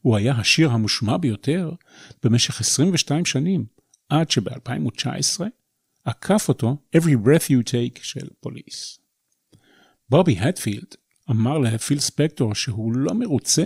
הוא 0.00 0.16
היה 0.16 0.34
השיר 0.34 0.70
המושמע 0.70 1.16
ביותר 1.16 1.70
במשך 2.22 2.60
22 2.60 3.24
שנים, 3.24 3.64
עד 4.08 4.30
שב-2019 4.30 5.40
עקף 6.04 6.48
אותו 6.48 6.76
Every 6.96 7.26
Breath 7.26 7.50
You 7.50 7.62
Take 7.68 7.98
של 8.02 8.28
פוליס. 8.40 8.98
בובי 10.08 10.38
הטפילד 10.38 10.94
אמר 11.30 11.58
להפיל 11.58 12.00
ספקטור 12.00 12.54
שהוא 12.54 12.92
לא 12.96 13.14
מרוצה 13.14 13.64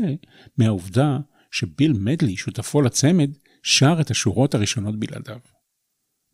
מהעובדה 0.59 1.19
שביל 1.51 1.93
מדלי, 1.93 2.37
שותפו 2.37 2.83
לצמד, 2.83 3.31
שר 3.63 3.97
את 4.01 4.11
השורות 4.11 4.55
הראשונות 4.55 4.99
בלעדיו. 4.99 5.39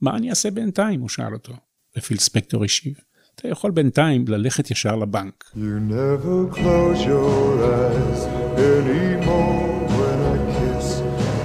מה 0.00 0.16
אני 0.16 0.30
אעשה 0.30 0.50
בינתיים? 0.50 1.00
הוא 1.00 1.08
שאל 1.08 1.34
אותו. 1.34 1.54
ופיל 1.96 2.18
ספקטור 2.18 2.64
השיב, 2.64 2.94
אתה 3.34 3.48
יכול 3.48 3.70
בינתיים 3.70 4.24
ללכת 4.28 4.70
ישר 4.70 4.96
לבנק. 4.96 5.44
You 5.54 5.92
never 5.92 6.54
close 6.54 7.04
your 7.06 7.62
eyes 7.76 8.20
anymore 8.56 9.88
when 9.98 10.18
I 10.32 10.36
kiss 10.56 10.88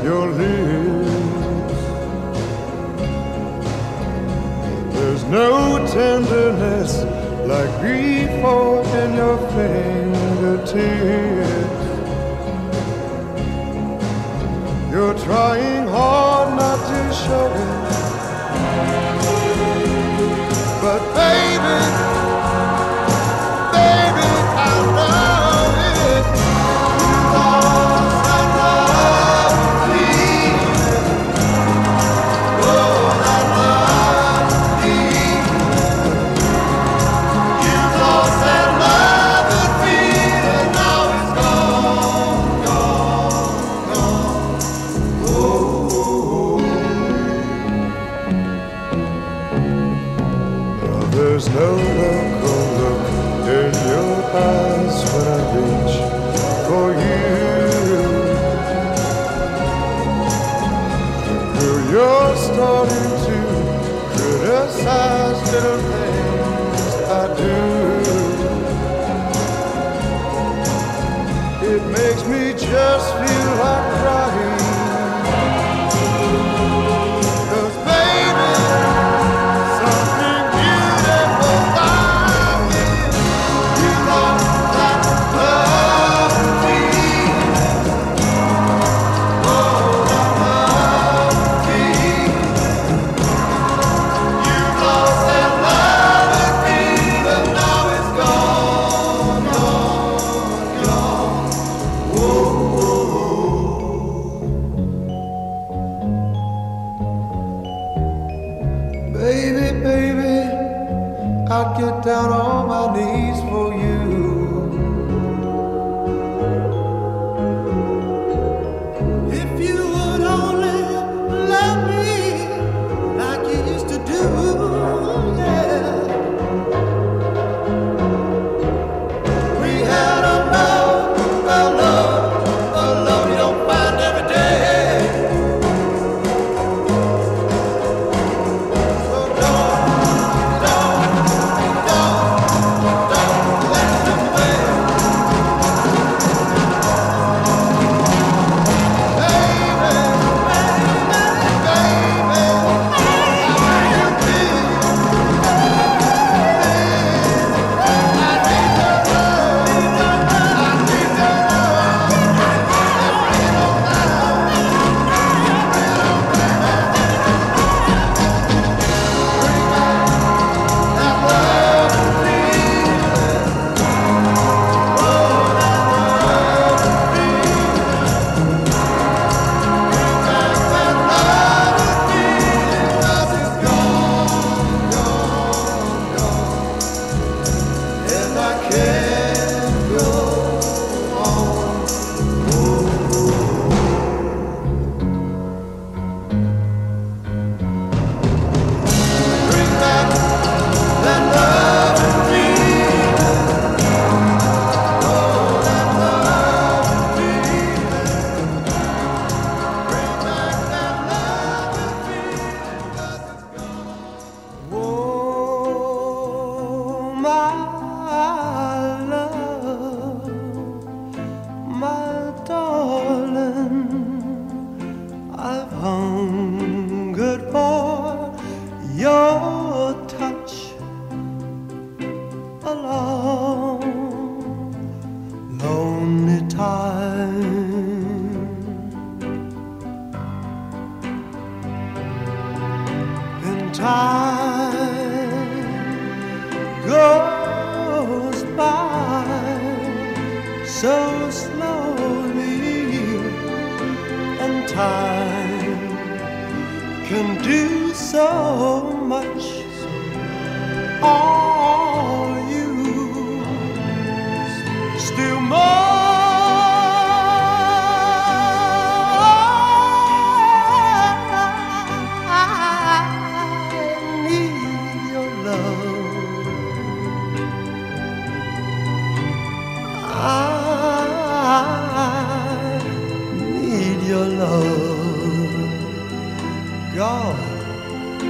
your 0.03 0.27
lips. 0.39 0.56
no 5.29 5.85
tenderness 5.87 7.03
like 7.45 7.79
grief 7.81 8.29
or 8.43 8.83
in 8.97 9.15
your 9.15 9.37
fingertips. 9.49 10.77
You're 14.89 15.17
trying 15.19 15.87
hard 15.87 16.55
not 16.57 16.79
to 16.87 17.13
show 17.13 17.47
it, 17.53 17.87
but 20.81 21.01
baby. 21.13 22.16
learning 62.67 63.15
to 63.25 63.37
criticize 64.11 65.39
little 65.53 65.81
things 65.91 66.93
I 67.19 67.23
do. 67.41 67.57
It 71.73 71.81
makes 71.97 72.23
me 72.27 72.41
just 72.53 73.07
feel 73.19 73.49
like 73.63 73.85
crying. 74.01 74.56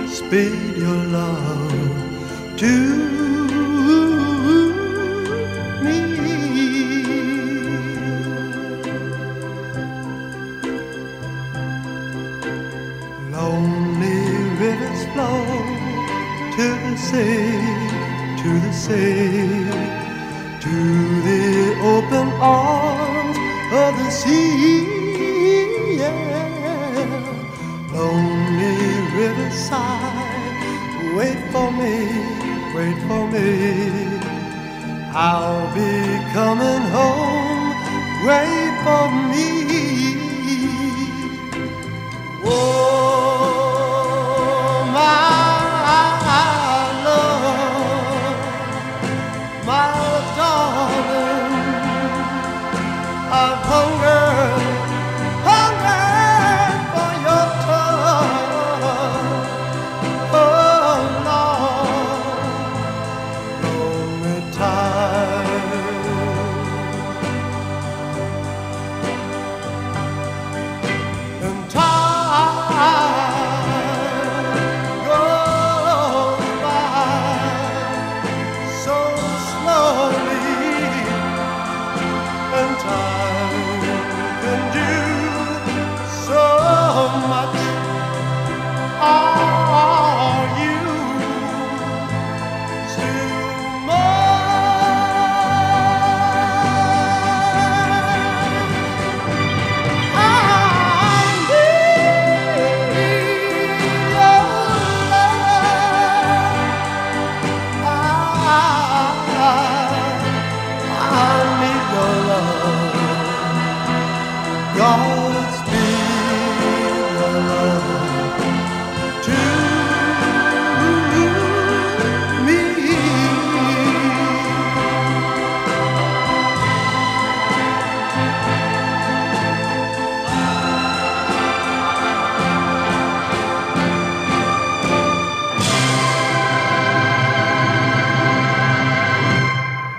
Speed 0.09 0.77
your 0.77 1.03
love 1.05 2.57
to 2.57 3.16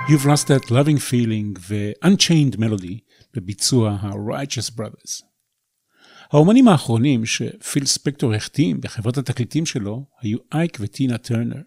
You've 0.09 0.25
Lost 0.25 0.49
That 0.49 0.71
Loving 0.71 0.99
Feeling 1.11 1.59
ו-Unchained 1.69 2.57
Melody 2.57 2.99
בביצוע 3.35 3.91
ה-Righteous 3.91 4.79
Brothers. 4.79 5.23
האומנים 6.33 6.69
האחרונים 6.69 7.27
שפיל 7.27 7.87
ספקטור 7.87 8.35
החתים 8.35 8.81
בחברת 8.81 9.19
התקליטים 9.19 9.67
שלו 9.67 10.05
היו 10.21 10.39
אייק 10.55 10.79
וטינה 10.81 11.19
טרנר. 11.19 11.61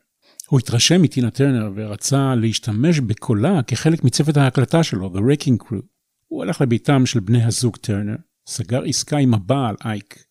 הוא 0.48 0.60
התרשם 0.60 1.02
מטינה 1.02 1.32
טרנר 1.32 1.72
ורצה 1.76 2.36
להשתמש 2.36 3.00
בקולה 3.00 3.64
כחלק 3.64 4.04
מצוות 4.04 4.38
ההקלטה 4.38 4.84
שלו, 4.84 5.12
The 5.16 5.20
Wrecking 5.20 5.64
Crew. 5.64 5.82
הוא 6.28 6.44
הלך 6.44 6.62
לביתם 6.62 7.06
של 7.06 7.20
בני 7.20 7.44
הזוג 7.44 7.78
טרנר, 7.78 8.16
סגר 8.48 8.84
עסקה 8.84 9.18
עם 9.18 9.34
הבעל 9.34 9.76
אייק. 9.86 10.24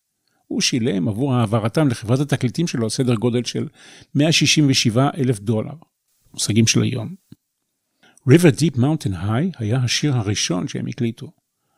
הוא 0.47 0.61
שילם 0.61 1.07
עבור 1.07 1.33
העברתם 1.33 1.87
לחברת 1.87 2.19
התקליטים 2.19 2.67
שלו 2.67 2.89
סדר 2.89 3.15
גודל 3.15 3.43
של 3.43 3.67
167 4.15 5.09
אלף 5.17 5.39
דולר. 5.39 5.73
מושגים 6.33 6.67
של 6.67 6.81
היום. 6.81 7.20
River 8.29 8.51
Deep 8.51 8.77
Mountain 8.77 9.13
High 9.13 9.57
היה 9.57 9.77
השיר 9.77 10.15
הראשון 10.15 10.67
שהם 10.67 10.87
הקליטו. 10.87 11.31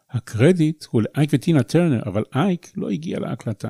הקרדיט 0.10 0.86
הוא 0.89 1.02
לאייק 1.02 1.30
וטינה 1.34 1.64
טרנר, 1.64 2.02
אבל 2.06 2.24
אייק 2.36 2.72
לא 2.76 2.89
הגיע 2.89 3.20
להקלטה. 3.20 3.70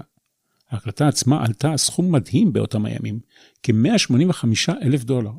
ההקלטה 0.69 1.07
עצמה 1.07 1.43
עלתה 1.45 1.77
סכום 1.77 2.11
מדהים 2.11 2.53
באותם 2.53 2.85
הימים, 2.85 3.19
כ-185 3.63 4.73
אלף 4.81 5.03
דולר. 5.03 5.31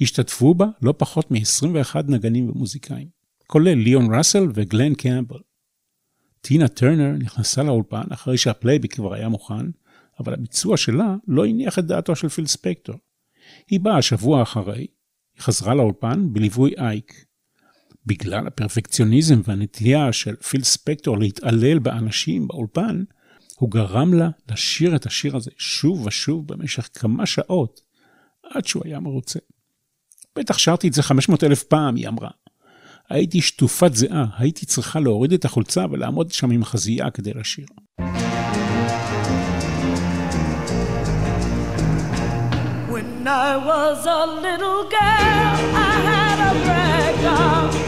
השתתפו 0.00 0.54
בה 0.54 0.66
לא 0.82 0.94
פחות 0.98 1.30
מ-21 1.30 1.96
נגנים 2.08 2.50
ומוזיקאים, 2.50 3.08
כולל 3.46 3.74
ליאון 3.74 4.14
ראסל 4.14 4.48
וגלן 4.54 4.94
קמבל. 4.94 5.40
טינה 6.40 6.68
טרנר 6.68 7.12
נכנסה 7.18 7.62
לאולפן 7.62 8.04
אחרי 8.12 8.38
שהפלייביק 8.38 8.94
כבר 8.94 9.14
היה 9.14 9.28
מוכן, 9.28 9.66
אבל 10.20 10.34
הביצוע 10.34 10.76
שלה 10.76 11.16
לא 11.28 11.46
הניח 11.46 11.78
את 11.78 11.84
דעתו 11.86 12.16
של 12.16 12.28
פיל 12.28 12.46
ספקטור. 12.46 12.96
היא 13.70 13.80
באה 13.80 14.02
שבוע 14.02 14.42
אחרי, 14.42 14.86
היא 15.36 15.42
חזרה 15.42 15.74
לאולפן 15.74 16.32
בליווי 16.32 16.74
אייק. 16.78 17.24
בגלל 18.06 18.46
הפרפקציוניזם 18.46 19.40
והנטייה 19.44 20.12
של 20.12 20.36
פיל 20.36 20.62
ספקטור 20.64 21.18
להתעלל 21.18 21.78
באנשים 21.78 22.48
באולפן, 22.48 23.04
הוא 23.56 23.70
גרם 23.70 24.14
לה 24.14 24.28
לשיר 24.50 24.96
את 24.96 25.06
השיר 25.06 25.36
הזה 25.36 25.50
שוב 25.58 26.06
ושוב 26.06 26.46
במשך 26.46 26.88
כמה 26.94 27.26
שעות, 27.26 27.80
עד 28.54 28.66
שהוא 28.66 28.82
היה 28.84 29.00
מרוצה. 29.00 29.38
בטח 30.38 30.58
שרתי 30.58 30.88
את 30.88 30.92
זה 30.92 31.02
500 31.02 31.44
אלף 31.44 31.62
פעם, 31.62 31.96
היא 31.96 32.08
אמרה. 32.08 32.30
הייתי 33.10 33.40
שטופת 33.40 33.94
זיעה, 33.94 34.26
הייתי 34.38 34.66
צריכה 34.66 35.00
להוריד 35.00 35.32
את 35.32 35.44
החולצה 35.44 35.84
ולעמוד 35.90 36.32
שם 36.32 36.50
עם 36.50 36.64
חזייה 36.64 37.10
כדי 37.10 37.34
לשיר. 37.34 37.66
I 43.28 43.56
was 43.56 44.06
a 44.06 44.24
little 44.24 44.84
girl, 44.84 44.98
I 45.00 45.92
had 46.10 46.38
a 46.48 46.52
rag 46.68 47.14
doll, 47.22 47.85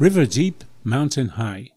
River 0.00 0.26
Deep, 0.34 0.86
Mountain 0.86 1.38
High. 1.38 1.68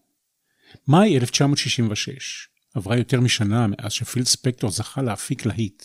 מאי 0.88 1.16
1966. 1.16 2.48
עברה 2.74 2.96
יותר 2.96 3.20
משנה 3.20 3.66
מאז 3.66 3.92
שפיל 3.92 4.24
ספקטור 4.24 4.70
זכה 4.70 5.02
להפיק 5.02 5.46
להיט. 5.46 5.84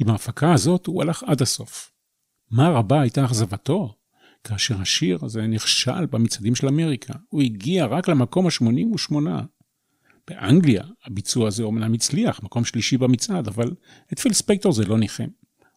עם 0.00 0.10
ההפקה 0.10 0.52
הזאת 0.52 0.86
הוא 0.86 1.02
הלך 1.02 1.22
עד 1.22 1.42
הסוף. 1.42 1.92
מה 2.50 2.68
רבה 2.68 3.00
הייתה 3.00 3.24
אכזבתו? 3.24 3.94
כאשר 4.44 4.80
השיר 4.80 5.18
הזה 5.22 5.46
נכשל 5.46 6.06
במצעדים 6.06 6.54
של 6.54 6.68
אמריקה. 6.68 7.14
הוא 7.28 7.42
הגיע 7.42 7.86
רק 7.86 8.08
למקום 8.08 8.46
ה-88. 8.46 9.14
באנגליה 10.28 10.84
הביצוע 11.04 11.48
הזה 11.48 11.62
אומנם 11.62 11.92
הצליח, 11.92 12.42
מקום 12.42 12.64
שלישי 12.64 12.96
במצעד, 12.96 13.48
אבל 13.48 13.74
את 14.12 14.18
פיל 14.18 14.32
ספקטור 14.32 14.72
זה 14.72 14.84
לא 14.84 14.98
ניחם. 14.98 15.28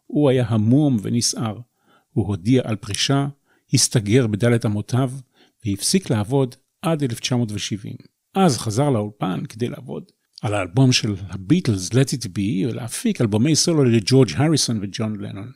הוא 0.06 0.30
היה 0.30 0.46
המום 0.48 0.98
ונסער. 1.02 1.60
הוא 2.12 2.28
הודיע 2.28 2.62
על 2.66 2.76
פרישה, 2.76 3.28
הסתגר 3.74 4.28
בדלת 4.28 4.66
אמותיו, 4.66 5.12
והפסיק 5.66 6.10
לעבוד 6.10 6.56
עד 6.82 7.04
1970. 7.04 7.96
אז 8.36 8.58
חזר 8.58 8.90
לאולפן 8.90 9.46
כדי 9.46 9.70
לעבוד 9.70 10.04
על 10.42 10.54
האלבום 10.54 10.92
של 10.92 11.16
הביטלס, 11.30 11.90
Let 11.90 12.14
It 12.18 12.26
Be, 12.26 12.68
ולהפיק 12.70 13.22
אלבומי 13.22 13.56
סולו 13.56 13.84
לג'ורג' 13.84 14.30
הריסון 14.36 14.80
וג'ון 14.82 15.20
לנון. 15.20 15.52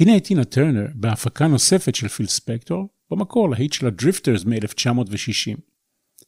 הנה 0.00 0.16
את 0.16 0.24
טינה 0.24 0.44
טרנר 0.44 0.86
בהפקה 0.94 1.46
נוספת 1.46 1.94
של 1.94 2.08
פיל 2.08 2.26
ספקטור, 2.26 2.88
במקור 3.10 3.50
להיט 3.50 3.72
של 3.72 3.86
הדריפטרס 3.86 4.44
מ-1960. 4.44 5.58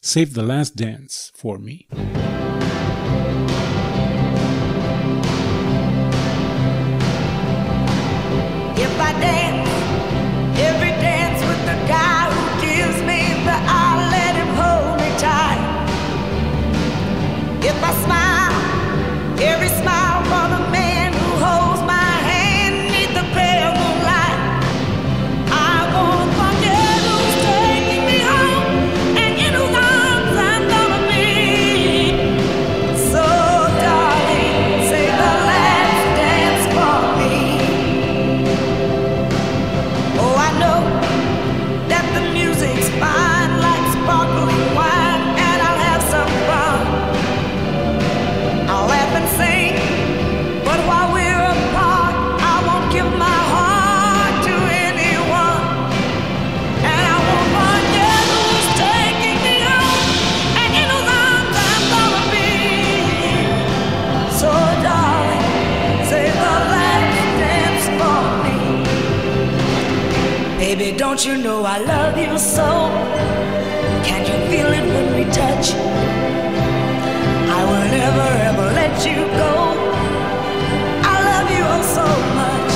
Save 0.04 0.34
the 0.34 0.42
last 0.42 0.76
dance 0.76 1.32
for 1.40 1.58
me. 1.58 2.27
Don't 71.08 71.24
you 71.24 71.38
know 71.38 71.64
I 71.64 71.78
love 71.78 72.18
you 72.18 72.36
so? 72.38 72.68
Can't 74.06 74.28
you 74.28 74.38
feel 74.50 74.70
it 74.78 74.84
when 74.92 75.06
we 75.16 75.24
touch? 75.32 75.72
I 77.58 77.60
will 77.68 77.86
never 77.98 78.28
ever 78.48 78.66
let 78.80 78.94
you 79.08 79.16
go. 79.42 79.52
I 81.12 81.16
love 81.30 81.48
you 81.56 81.64
oh 81.76 81.84
so 81.96 82.06
much. 82.40 82.72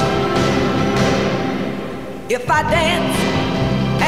If 2.32 2.44
I 2.50 2.60
dance 2.76 3.16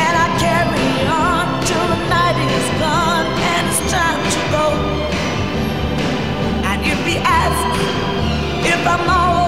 and 0.02 0.14
I 0.24 0.28
carry 0.44 0.90
on 1.26 1.44
till 1.68 1.86
the 1.92 2.00
night 2.16 2.38
is 2.58 2.68
gone 2.80 3.26
and 3.52 3.62
it's 3.68 3.82
time 3.92 4.22
to 4.36 4.40
go. 4.56 4.66
And 6.70 6.78
if 6.92 7.00
he 7.08 7.16
asks 7.42 7.78
if 8.72 8.80
I'm 8.88 9.06
all 9.10 9.43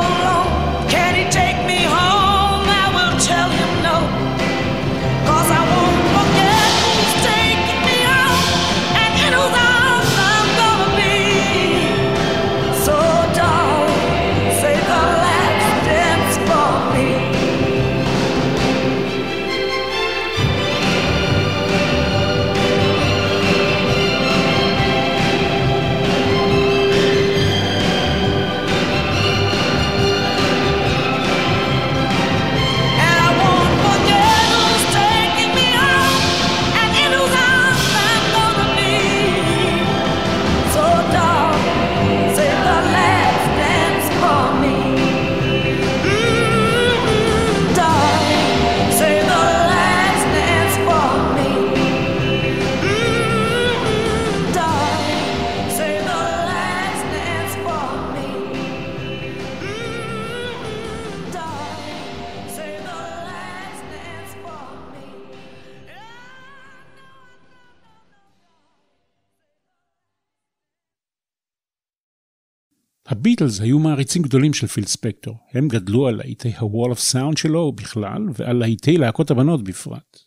הביטלס 73.37 73.61
היו 73.61 73.79
מעריצים 73.79 74.23
גדולים 74.23 74.55
של 74.55 74.67
פיל 74.67 74.85
ספקטור. 74.85 75.37
הם 75.53 75.69
גדלו 75.69 76.09
על 76.09 76.17
להיטי 76.17 76.49
ה-wall 76.49 76.93
of 76.93 77.13
sound 77.13 77.37
שלו 77.37 77.73
בכלל, 77.73 78.23
ועל 78.35 78.57
להיטי 78.57 78.99
להקות 78.99 79.31
הבנות 79.31 79.65
בפרט. 79.65 80.19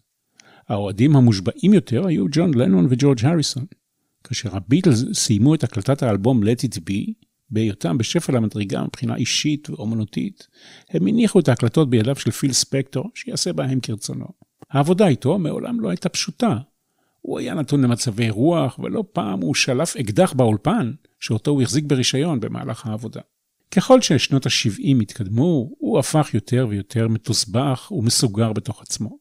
האוהדים 0.68 1.16
המושבעים 1.16 1.74
יותר 1.74 2.07
היו 2.07 2.26
ג'ון 2.32 2.53
לנון 2.53 2.88
וג'ורג' 2.89 3.26
הריסון. 3.26 3.66
כאשר 4.24 4.55
הביטלס 4.55 5.05
סיימו 5.14 5.55
את 5.55 5.64
הקלטת 5.64 6.03
האלבום 6.03 6.43
Let 6.43 6.66
It 6.66 6.78
Be, 6.78 7.14
בהיותם 7.49 7.97
בשפל 7.97 8.36
המדרגה 8.36 8.84
מבחינה 8.84 9.16
אישית 9.16 9.70
ואומנותית, 9.70 10.47
הם 10.89 11.07
הניחו 11.07 11.39
את 11.39 11.47
ההקלטות 11.47 11.89
בידיו 11.89 12.16
של 12.16 12.32
פיל 12.32 12.53
ספקטור, 12.53 13.10
שיעשה 13.16 13.53
בהם 13.53 13.80
כרצונו. 13.80 14.28
העבודה 14.72 15.07
איתו 15.07 15.39
מעולם 15.39 15.80
לא 15.80 15.89
הייתה 15.89 16.10
פשוטה. 16.10 16.57
הוא 17.22 17.39
היה 17.39 17.53
נתון 17.53 17.82
למצבי 17.82 18.30
רוח, 18.30 18.80
ולא 18.80 19.03
פעם 19.13 19.41
הוא 19.41 19.55
שלף 19.55 19.95
אקדח 19.97 20.34
באולפן, 20.34 20.91
שאותו 21.20 21.51
הוא 21.51 21.61
החזיק 21.61 21.86
ברישיון 21.86 22.39
במהלך 22.39 22.86
העבודה. 22.86 23.22
ככל 23.72 24.01
ששנות 24.01 24.45
ה-70 24.45 25.01
התקדמו, 25.01 25.70
הוא 25.78 25.99
הפך 25.99 26.30
יותר 26.34 26.67
ויותר 26.70 27.07
מתוסבך 27.07 27.91
ומסוגר 27.91 28.53
בתוך 28.53 28.82
עצמו. 28.82 29.17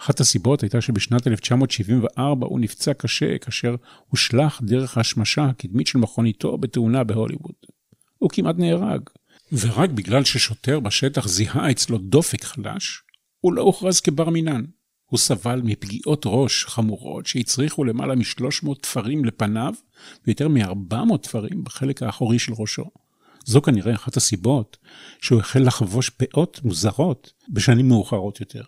אחת 0.00 0.20
הסיבות 0.20 0.62
הייתה 0.62 0.80
שבשנת 0.80 1.26
1974 1.26 2.46
הוא 2.46 2.60
נפצע 2.60 2.94
קשה 2.94 3.38
כאשר 3.38 3.74
הושלך 4.08 4.60
דרך 4.62 4.98
השמשה 4.98 5.44
הקדמית 5.44 5.86
של 5.86 5.98
מכוניתו 5.98 6.58
בתאונה 6.58 7.04
בהוליווד. 7.04 7.54
הוא 8.18 8.30
כמעט 8.30 8.56
נהרג, 8.58 9.00
ורק 9.52 9.90
בגלל 9.90 10.24
ששוטר 10.24 10.80
בשטח 10.80 11.28
זיהה 11.28 11.70
אצלו 11.70 11.98
דופק 11.98 12.44
חלש, 12.44 13.02
הוא 13.40 13.52
לא 13.52 13.62
הוכרז 13.62 14.00
כבר 14.00 14.30
מינן. 14.30 14.64
הוא 15.10 15.18
סבל 15.18 15.60
מפגיעות 15.64 16.22
ראש 16.26 16.64
חמורות 16.64 17.26
שהצריכו 17.26 17.84
למעלה 17.84 18.14
מ-300 18.14 18.74
תפרים 18.80 19.24
לפניו 19.24 19.74
ויותר 20.26 20.48
מ-400 20.48 21.18
תפרים 21.22 21.64
בחלק 21.64 22.02
האחורי 22.02 22.38
של 22.38 22.52
ראשו. 22.58 22.84
זו 23.44 23.62
כנראה 23.62 23.94
אחת 23.94 24.16
הסיבות 24.16 24.76
שהוא 25.20 25.40
החל 25.40 25.66
לחבוש 25.66 26.10
פאות 26.10 26.60
מוזרות 26.64 27.32
בשנים 27.48 27.88
מאוחרות 27.88 28.40
יותר. 28.40 28.62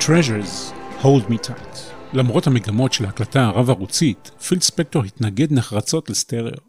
Treasures, 0.00 0.72
Hold 1.02 1.30
Me 1.30 1.48
Tight. 1.48 1.78
למרות 2.12 2.46
המגמות 2.46 2.92
של 2.92 3.04
ההקלטה 3.04 3.46
הרב-ערוצית, 3.46 4.30
פיל 4.48 4.60
ספקטור 4.60 5.04
התנגד 5.04 5.52
נחרצות 5.52 6.10
לסטריאו. 6.10 6.62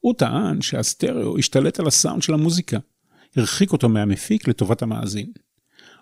הוא 0.00 0.14
טען 0.18 0.62
שהסטריאו 0.62 1.38
השתלט 1.38 1.80
על 1.80 1.86
הסאונד 1.86 2.22
של 2.22 2.34
המוזיקה, 2.34 2.78
הרחיק 3.36 3.72
אותו 3.72 3.88
מהמפיק 3.88 4.48
לטובת 4.48 4.82
המאזין. 4.82 5.32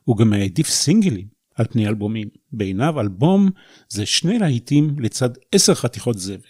הוא 0.05 0.16
גם 0.16 0.33
העדיף 0.33 0.68
סינגלים 0.68 1.28
על 1.55 1.66
פני 1.66 1.89
אלבומים. 1.89 2.28
בעיניו 2.53 3.01
אלבום 3.01 3.51
זה 3.89 4.07
שני 4.07 4.39
להיטים 4.39 4.97
לצד 4.99 5.31
עשר 5.53 5.74
חתיכות 5.74 6.18
זבל. 6.18 6.41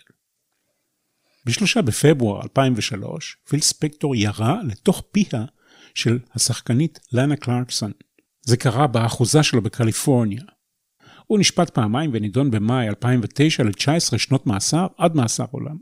בשלושה 1.47 1.83
בפברואר 1.83 2.43
2003, 2.43 3.37
פיל 3.49 3.61
ספקטור 3.61 4.17
ירה 4.17 4.61
לתוך 4.63 5.03
פיה 5.13 5.45
של 5.95 6.19
השחקנית 6.35 7.01
לאנה 7.13 7.37
קלרקסון. 7.37 7.93
זה 8.43 8.57
קרה 8.57 8.87
באחוזה 8.87 9.43
שלו 9.43 9.63
בקליפורניה. 9.63 10.43
הוא 11.27 11.39
נשפט 11.39 11.71
פעמיים 11.71 12.11
ונידון 12.13 12.51
במאי 12.51 12.89
2009 12.89 13.63
ל-19 13.63 14.19
שנות 14.19 14.47
מאסר 14.47 14.87
עד 14.99 15.15
מאסר 15.15 15.45
עולם. 15.51 15.77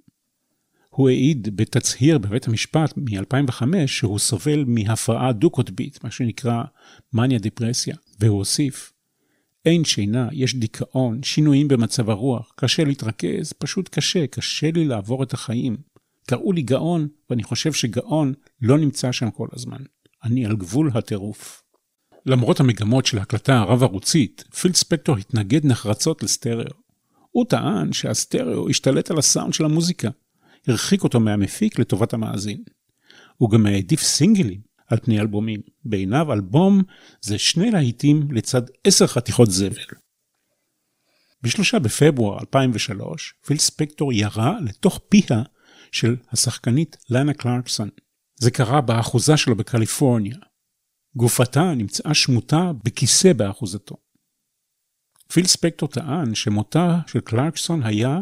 הוא 0.90 1.08
העיד 1.08 1.56
בתצהיר 1.56 2.18
בבית 2.18 2.48
המשפט 2.48 2.92
מ-2005 2.96 3.62
שהוא 3.86 4.18
סובל 4.18 4.64
מהפרעה 4.66 5.32
דו-קוטבית, 5.32 6.04
מה 6.04 6.10
שנקרא 6.10 6.62
מניה 7.12 7.38
דיפרסיה, 7.38 7.96
והוא 8.20 8.38
הוסיף, 8.38 8.92
אין 9.64 9.84
שינה, 9.84 10.28
יש 10.32 10.54
דיכאון, 10.54 11.22
שינויים 11.22 11.68
במצב 11.68 12.10
הרוח, 12.10 12.52
קשה 12.56 12.84
להתרכז, 12.84 13.52
פשוט 13.52 13.88
קשה, 13.88 14.26
קשה 14.26 14.70
לי 14.70 14.84
לעבור 14.84 15.22
את 15.22 15.34
החיים. 15.34 15.76
קראו 16.26 16.52
לי 16.52 16.62
גאון, 16.62 17.08
ואני 17.30 17.42
חושב 17.42 17.72
שגאון 17.72 18.34
לא 18.62 18.78
נמצא 18.78 19.12
שם 19.12 19.30
כל 19.30 19.48
הזמן. 19.52 19.82
אני 20.24 20.46
על 20.46 20.56
גבול 20.56 20.90
הטירוף. 20.94 21.62
למרות 22.26 22.60
המגמות 22.60 23.06
של 23.06 23.18
ההקלטה 23.18 23.58
הרב-ערוצית, 23.58 24.44
פיל 24.60 24.72
ספקטור 24.72 25.16
התנגד 25.16 25.66
נחרצות 25.66 26.22
לסטריאו. 26.22 26.74
הוא 27.30 27.44
טען 27.48 27.92
שהסטריאו 27.92 28.68
השתלט 28.68 29.10
על 29.10 29.18
הסאונד 29.18 29.54
של 29.54 29.64
המוזיקה, 29.64 30.08
הרחיק 30.66 31.04
אותו 31.04 31.20
מהמפיק 31.20 31.78
לטובת 31.78 32.12
המאזין. 32.14 32.62
הוא 33.36 33.50
גם 33.50 33.66
העדיף 33.66 34.02
סינגלים 34.02 34.60
על 34.86 34.98
פני 34.98 35.20
אלבומים. 35.20 35.60
בעיניו 35.84 36.32
אלבום 36.32 36.82
זה 37.20 37.38
שני 37.38 37.70
להיטים 37.70 38.28
לצד 38.32 38.62
עשר 38.84 39.06
חתיכות 39.06 39.50
זבל. 39.50 39.84
בשלושה 41.42 41.78
בפברואר 41.78 42.38
2003, 42.40 43.34
פיל 43.46 43.58
ספקטור 43.58 44.12
ירה 44.12 44.58
לתוך 44.60 45.00
פיה 45.08 45.42
של 45.92 46.16
השחקנית 46.32 46.96
לאנה 47.10 47.34
קלרקסון. 47.34 47.88
זה 48.36 48.50
קרה 48.50 48.80
באחוזה 48.80 49.36
שלו 49.36 49.56
בקליפורניה. 49.56 50.36
גופתה 51.16 51.74
נמצאה 51.74 52.14
שמוטה 52.14 52.72
בכיסא 52.84 53.32
באחוזתו. 53.32 53.96
פיל 55.32 55.46
ספקטור 55.46 55.88
טען 55.88 56.34
שמותה 56.34 57.00
של 57.06 57.20
קלרקסון 57.20 57.82
היה 57.82 58.20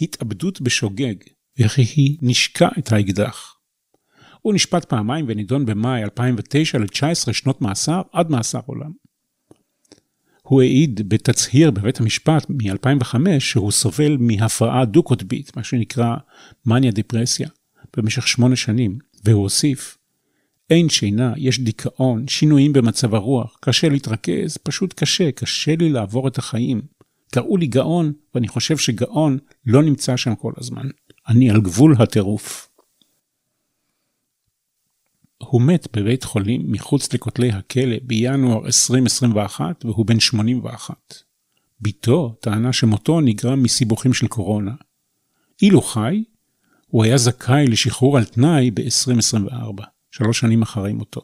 התאבדות 0.00 0.60
בשוגג, 0.60 1.14
וכי 1.58 1.82
היא 1.82 2.18
נשקה 2.22 2.68
את 2.78 2.92
האקדח. 2.92 3.54
הוא 4.40 4.54
נשפט 4.54 4.84
פעמיים 4.84 5.24
ונידון 5.28 5.66
במאי 5.66 6.02
2009 6.02 6.78
ל-19 6.78 7.32
שנות 7.32 7.62
מאסר 7.62 8.02
עד 8.12 8.30
מאסר 8.30 8.60
עולם. 8.66 8.90
הוא 10.42 10.62
העיד 10.62 11.08
בתצהיר 11.08 11.70
בבית 11.70 12.00
המשפט 12.00 12.46
מ-2005 12.50 13.16
שהוא 13.38 13.70
סובל 13.70 14.16
מהפרעה 14.20 14.84
דו-קוטבית, 14.84 15.56
מה 15.56 15.64
שנקרא 15.64 16.16
מניה 16.66 16.90
דיפרסיה, 16.90 17.48
במשך 17.96 18.28
שמונה 18.28 18.56
שנים, 18.56 18.98
והוא 19.24 19.42
הוסיף, 19.42 19.98
אין 20.70 20.88
שינה, 20.88 21.32
יש 21.36 21.60
דיכאון, 21.60 22.28
שינויים 22.28 22.72
במצב 22.72 23.14
הרוח, 23.14 23.58
קשה 23.60 23.88
להתרכז, 23.88 24.56
פשוט 24.62 24.92
קשה, 24.92 25.32
קשה 25.32 25.76
לי 25.76 25.90
לעבור 25.90 26.28
את 26.28 26.38
החיים. 26.38 26.82
קראו 27.30 27.56
לי 27.56 27.66
גאון, 27.66 28.12
ואני 28.34 28.48
חושב 28.48 28.76
שגאון 28.76 29.38
לא 29.66 29.82
נמצא 29.82 30.16
שם 30.16 30.34
כל 30.34 30.52
הזמן. 30.56 30.88
אני 31.28 31.50
על 31.50 31.60
גבול 31.60 31.96
הטירוף. 31.98 32.68
הוא 35.38 35.62
מת 35.62 35.96
בבית 35.96 36.24
חולים 36.24 36.72
מחוץ 36.72 37.12
לכותלי 37.12 37.50
הכלא 37.50 37.96
בינואר 38.02 38.66
2021 38.66 39.84
והוא 39.84 40.06
בן 40.06 40.20
81. 40.20 40.94
בתו 41.80 42.36
טענה 42.40 42.72
שמותו 42.72 43.20
נגרם 43.20 43.62
מסיבוכים 43.62 44.12
של 44.12 44.26
קורונה. 44.26 44.74
אילו 45.62 45.82
חי, 45.82 46.24
הוא 46.86 47.04
היה 47.04 47.16
זכאי 47.16 47.66
לשחרור 47.66 48.16
על 48.16 48.24
תנאי 48.24 48.70
ב-2024, 48.70 49.82
שלוש 50.16 50.40
שנים 50.40 50.62
אחרי 50.62 50.92
מותו. 50.92 51.20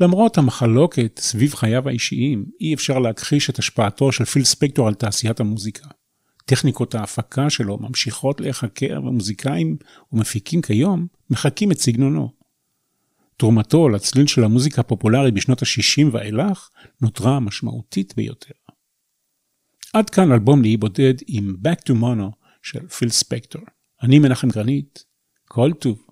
למרות 0.00 0.38
המחלוקת 0.38 1.18
סביב 1.22 1.54
חייו 1.54 1.88
האישיים, 1.88 2.46
אי 2.60 2.74
אפשר 2.74 2.98
להכחיש 2.98 3.50
את 3.50 3.58
השפעתו 3.58 4.12
של 4.12 4.24
פיל 4.24 4.44
ספקטור 4.44 4.88
על 4.88 4.94
תעשיית 4.94 5.40
המוזיקה. 5.40 5.88
טכניקות 6.44 6.94
ההפקה 6.94 7.50
שלו 7.50 7.78
ממשיכות 7.78 8.40
להיחקר 8.40 9.00
ומוזיקאים 9.04 9.76
ומפיקים 10.12 10.62
כיום 10.62 11.06
מחקים 11.30 11.72
את 11.72 11.78
סגנונו. 11.78 12.32
תרומתו 13.36 13.88
לצליל 13.88 14.26
של 14.26 14.44
המוזיקה 14.44 14.80
הפופולרית 14.80 15.34
בשנות 15.34 15.62
ה-60 15.62 16.06
ואילך 16.12 16.68
נותרה 17.02 17.40
משמעותית 17.40 18.14
ביותר. 18.16 18.54
עד 19.92 20.10
כאן 20.10 20.32
אלבום 20.32 20.62
לאי 20.62 20.76
בודד 20.76 21.14
עם 21.26 21.54
Back 21.66 21.80
to 21.90 21.94
Mono 21.94 22.32
של 22.62 22.88
פיל 22.88 23.08
ספקטור. 23.08 23.62
אני 24.02 24.18
מנחם 24.18 24.48
גרנית, 24.48 25.04
כל 25.44 25.72
טוב. 25.72 26.07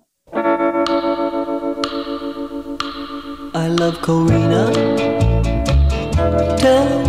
I 3.59 3.69
love 3.69 3.97
Corina. 4.01 4.71
Tell 6.59 7.06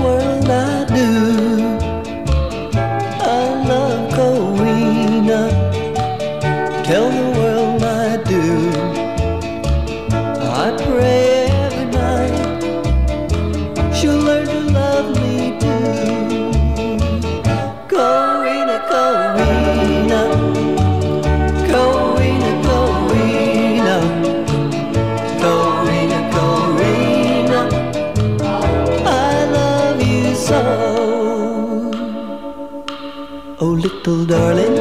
little 34.09 34.25
darling, 34.25 34.77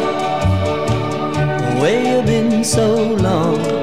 where 1.80 2.02
you 2.02 2.26
been 2.26 2.64
so 2.64 3.14
long? 3.14 3.75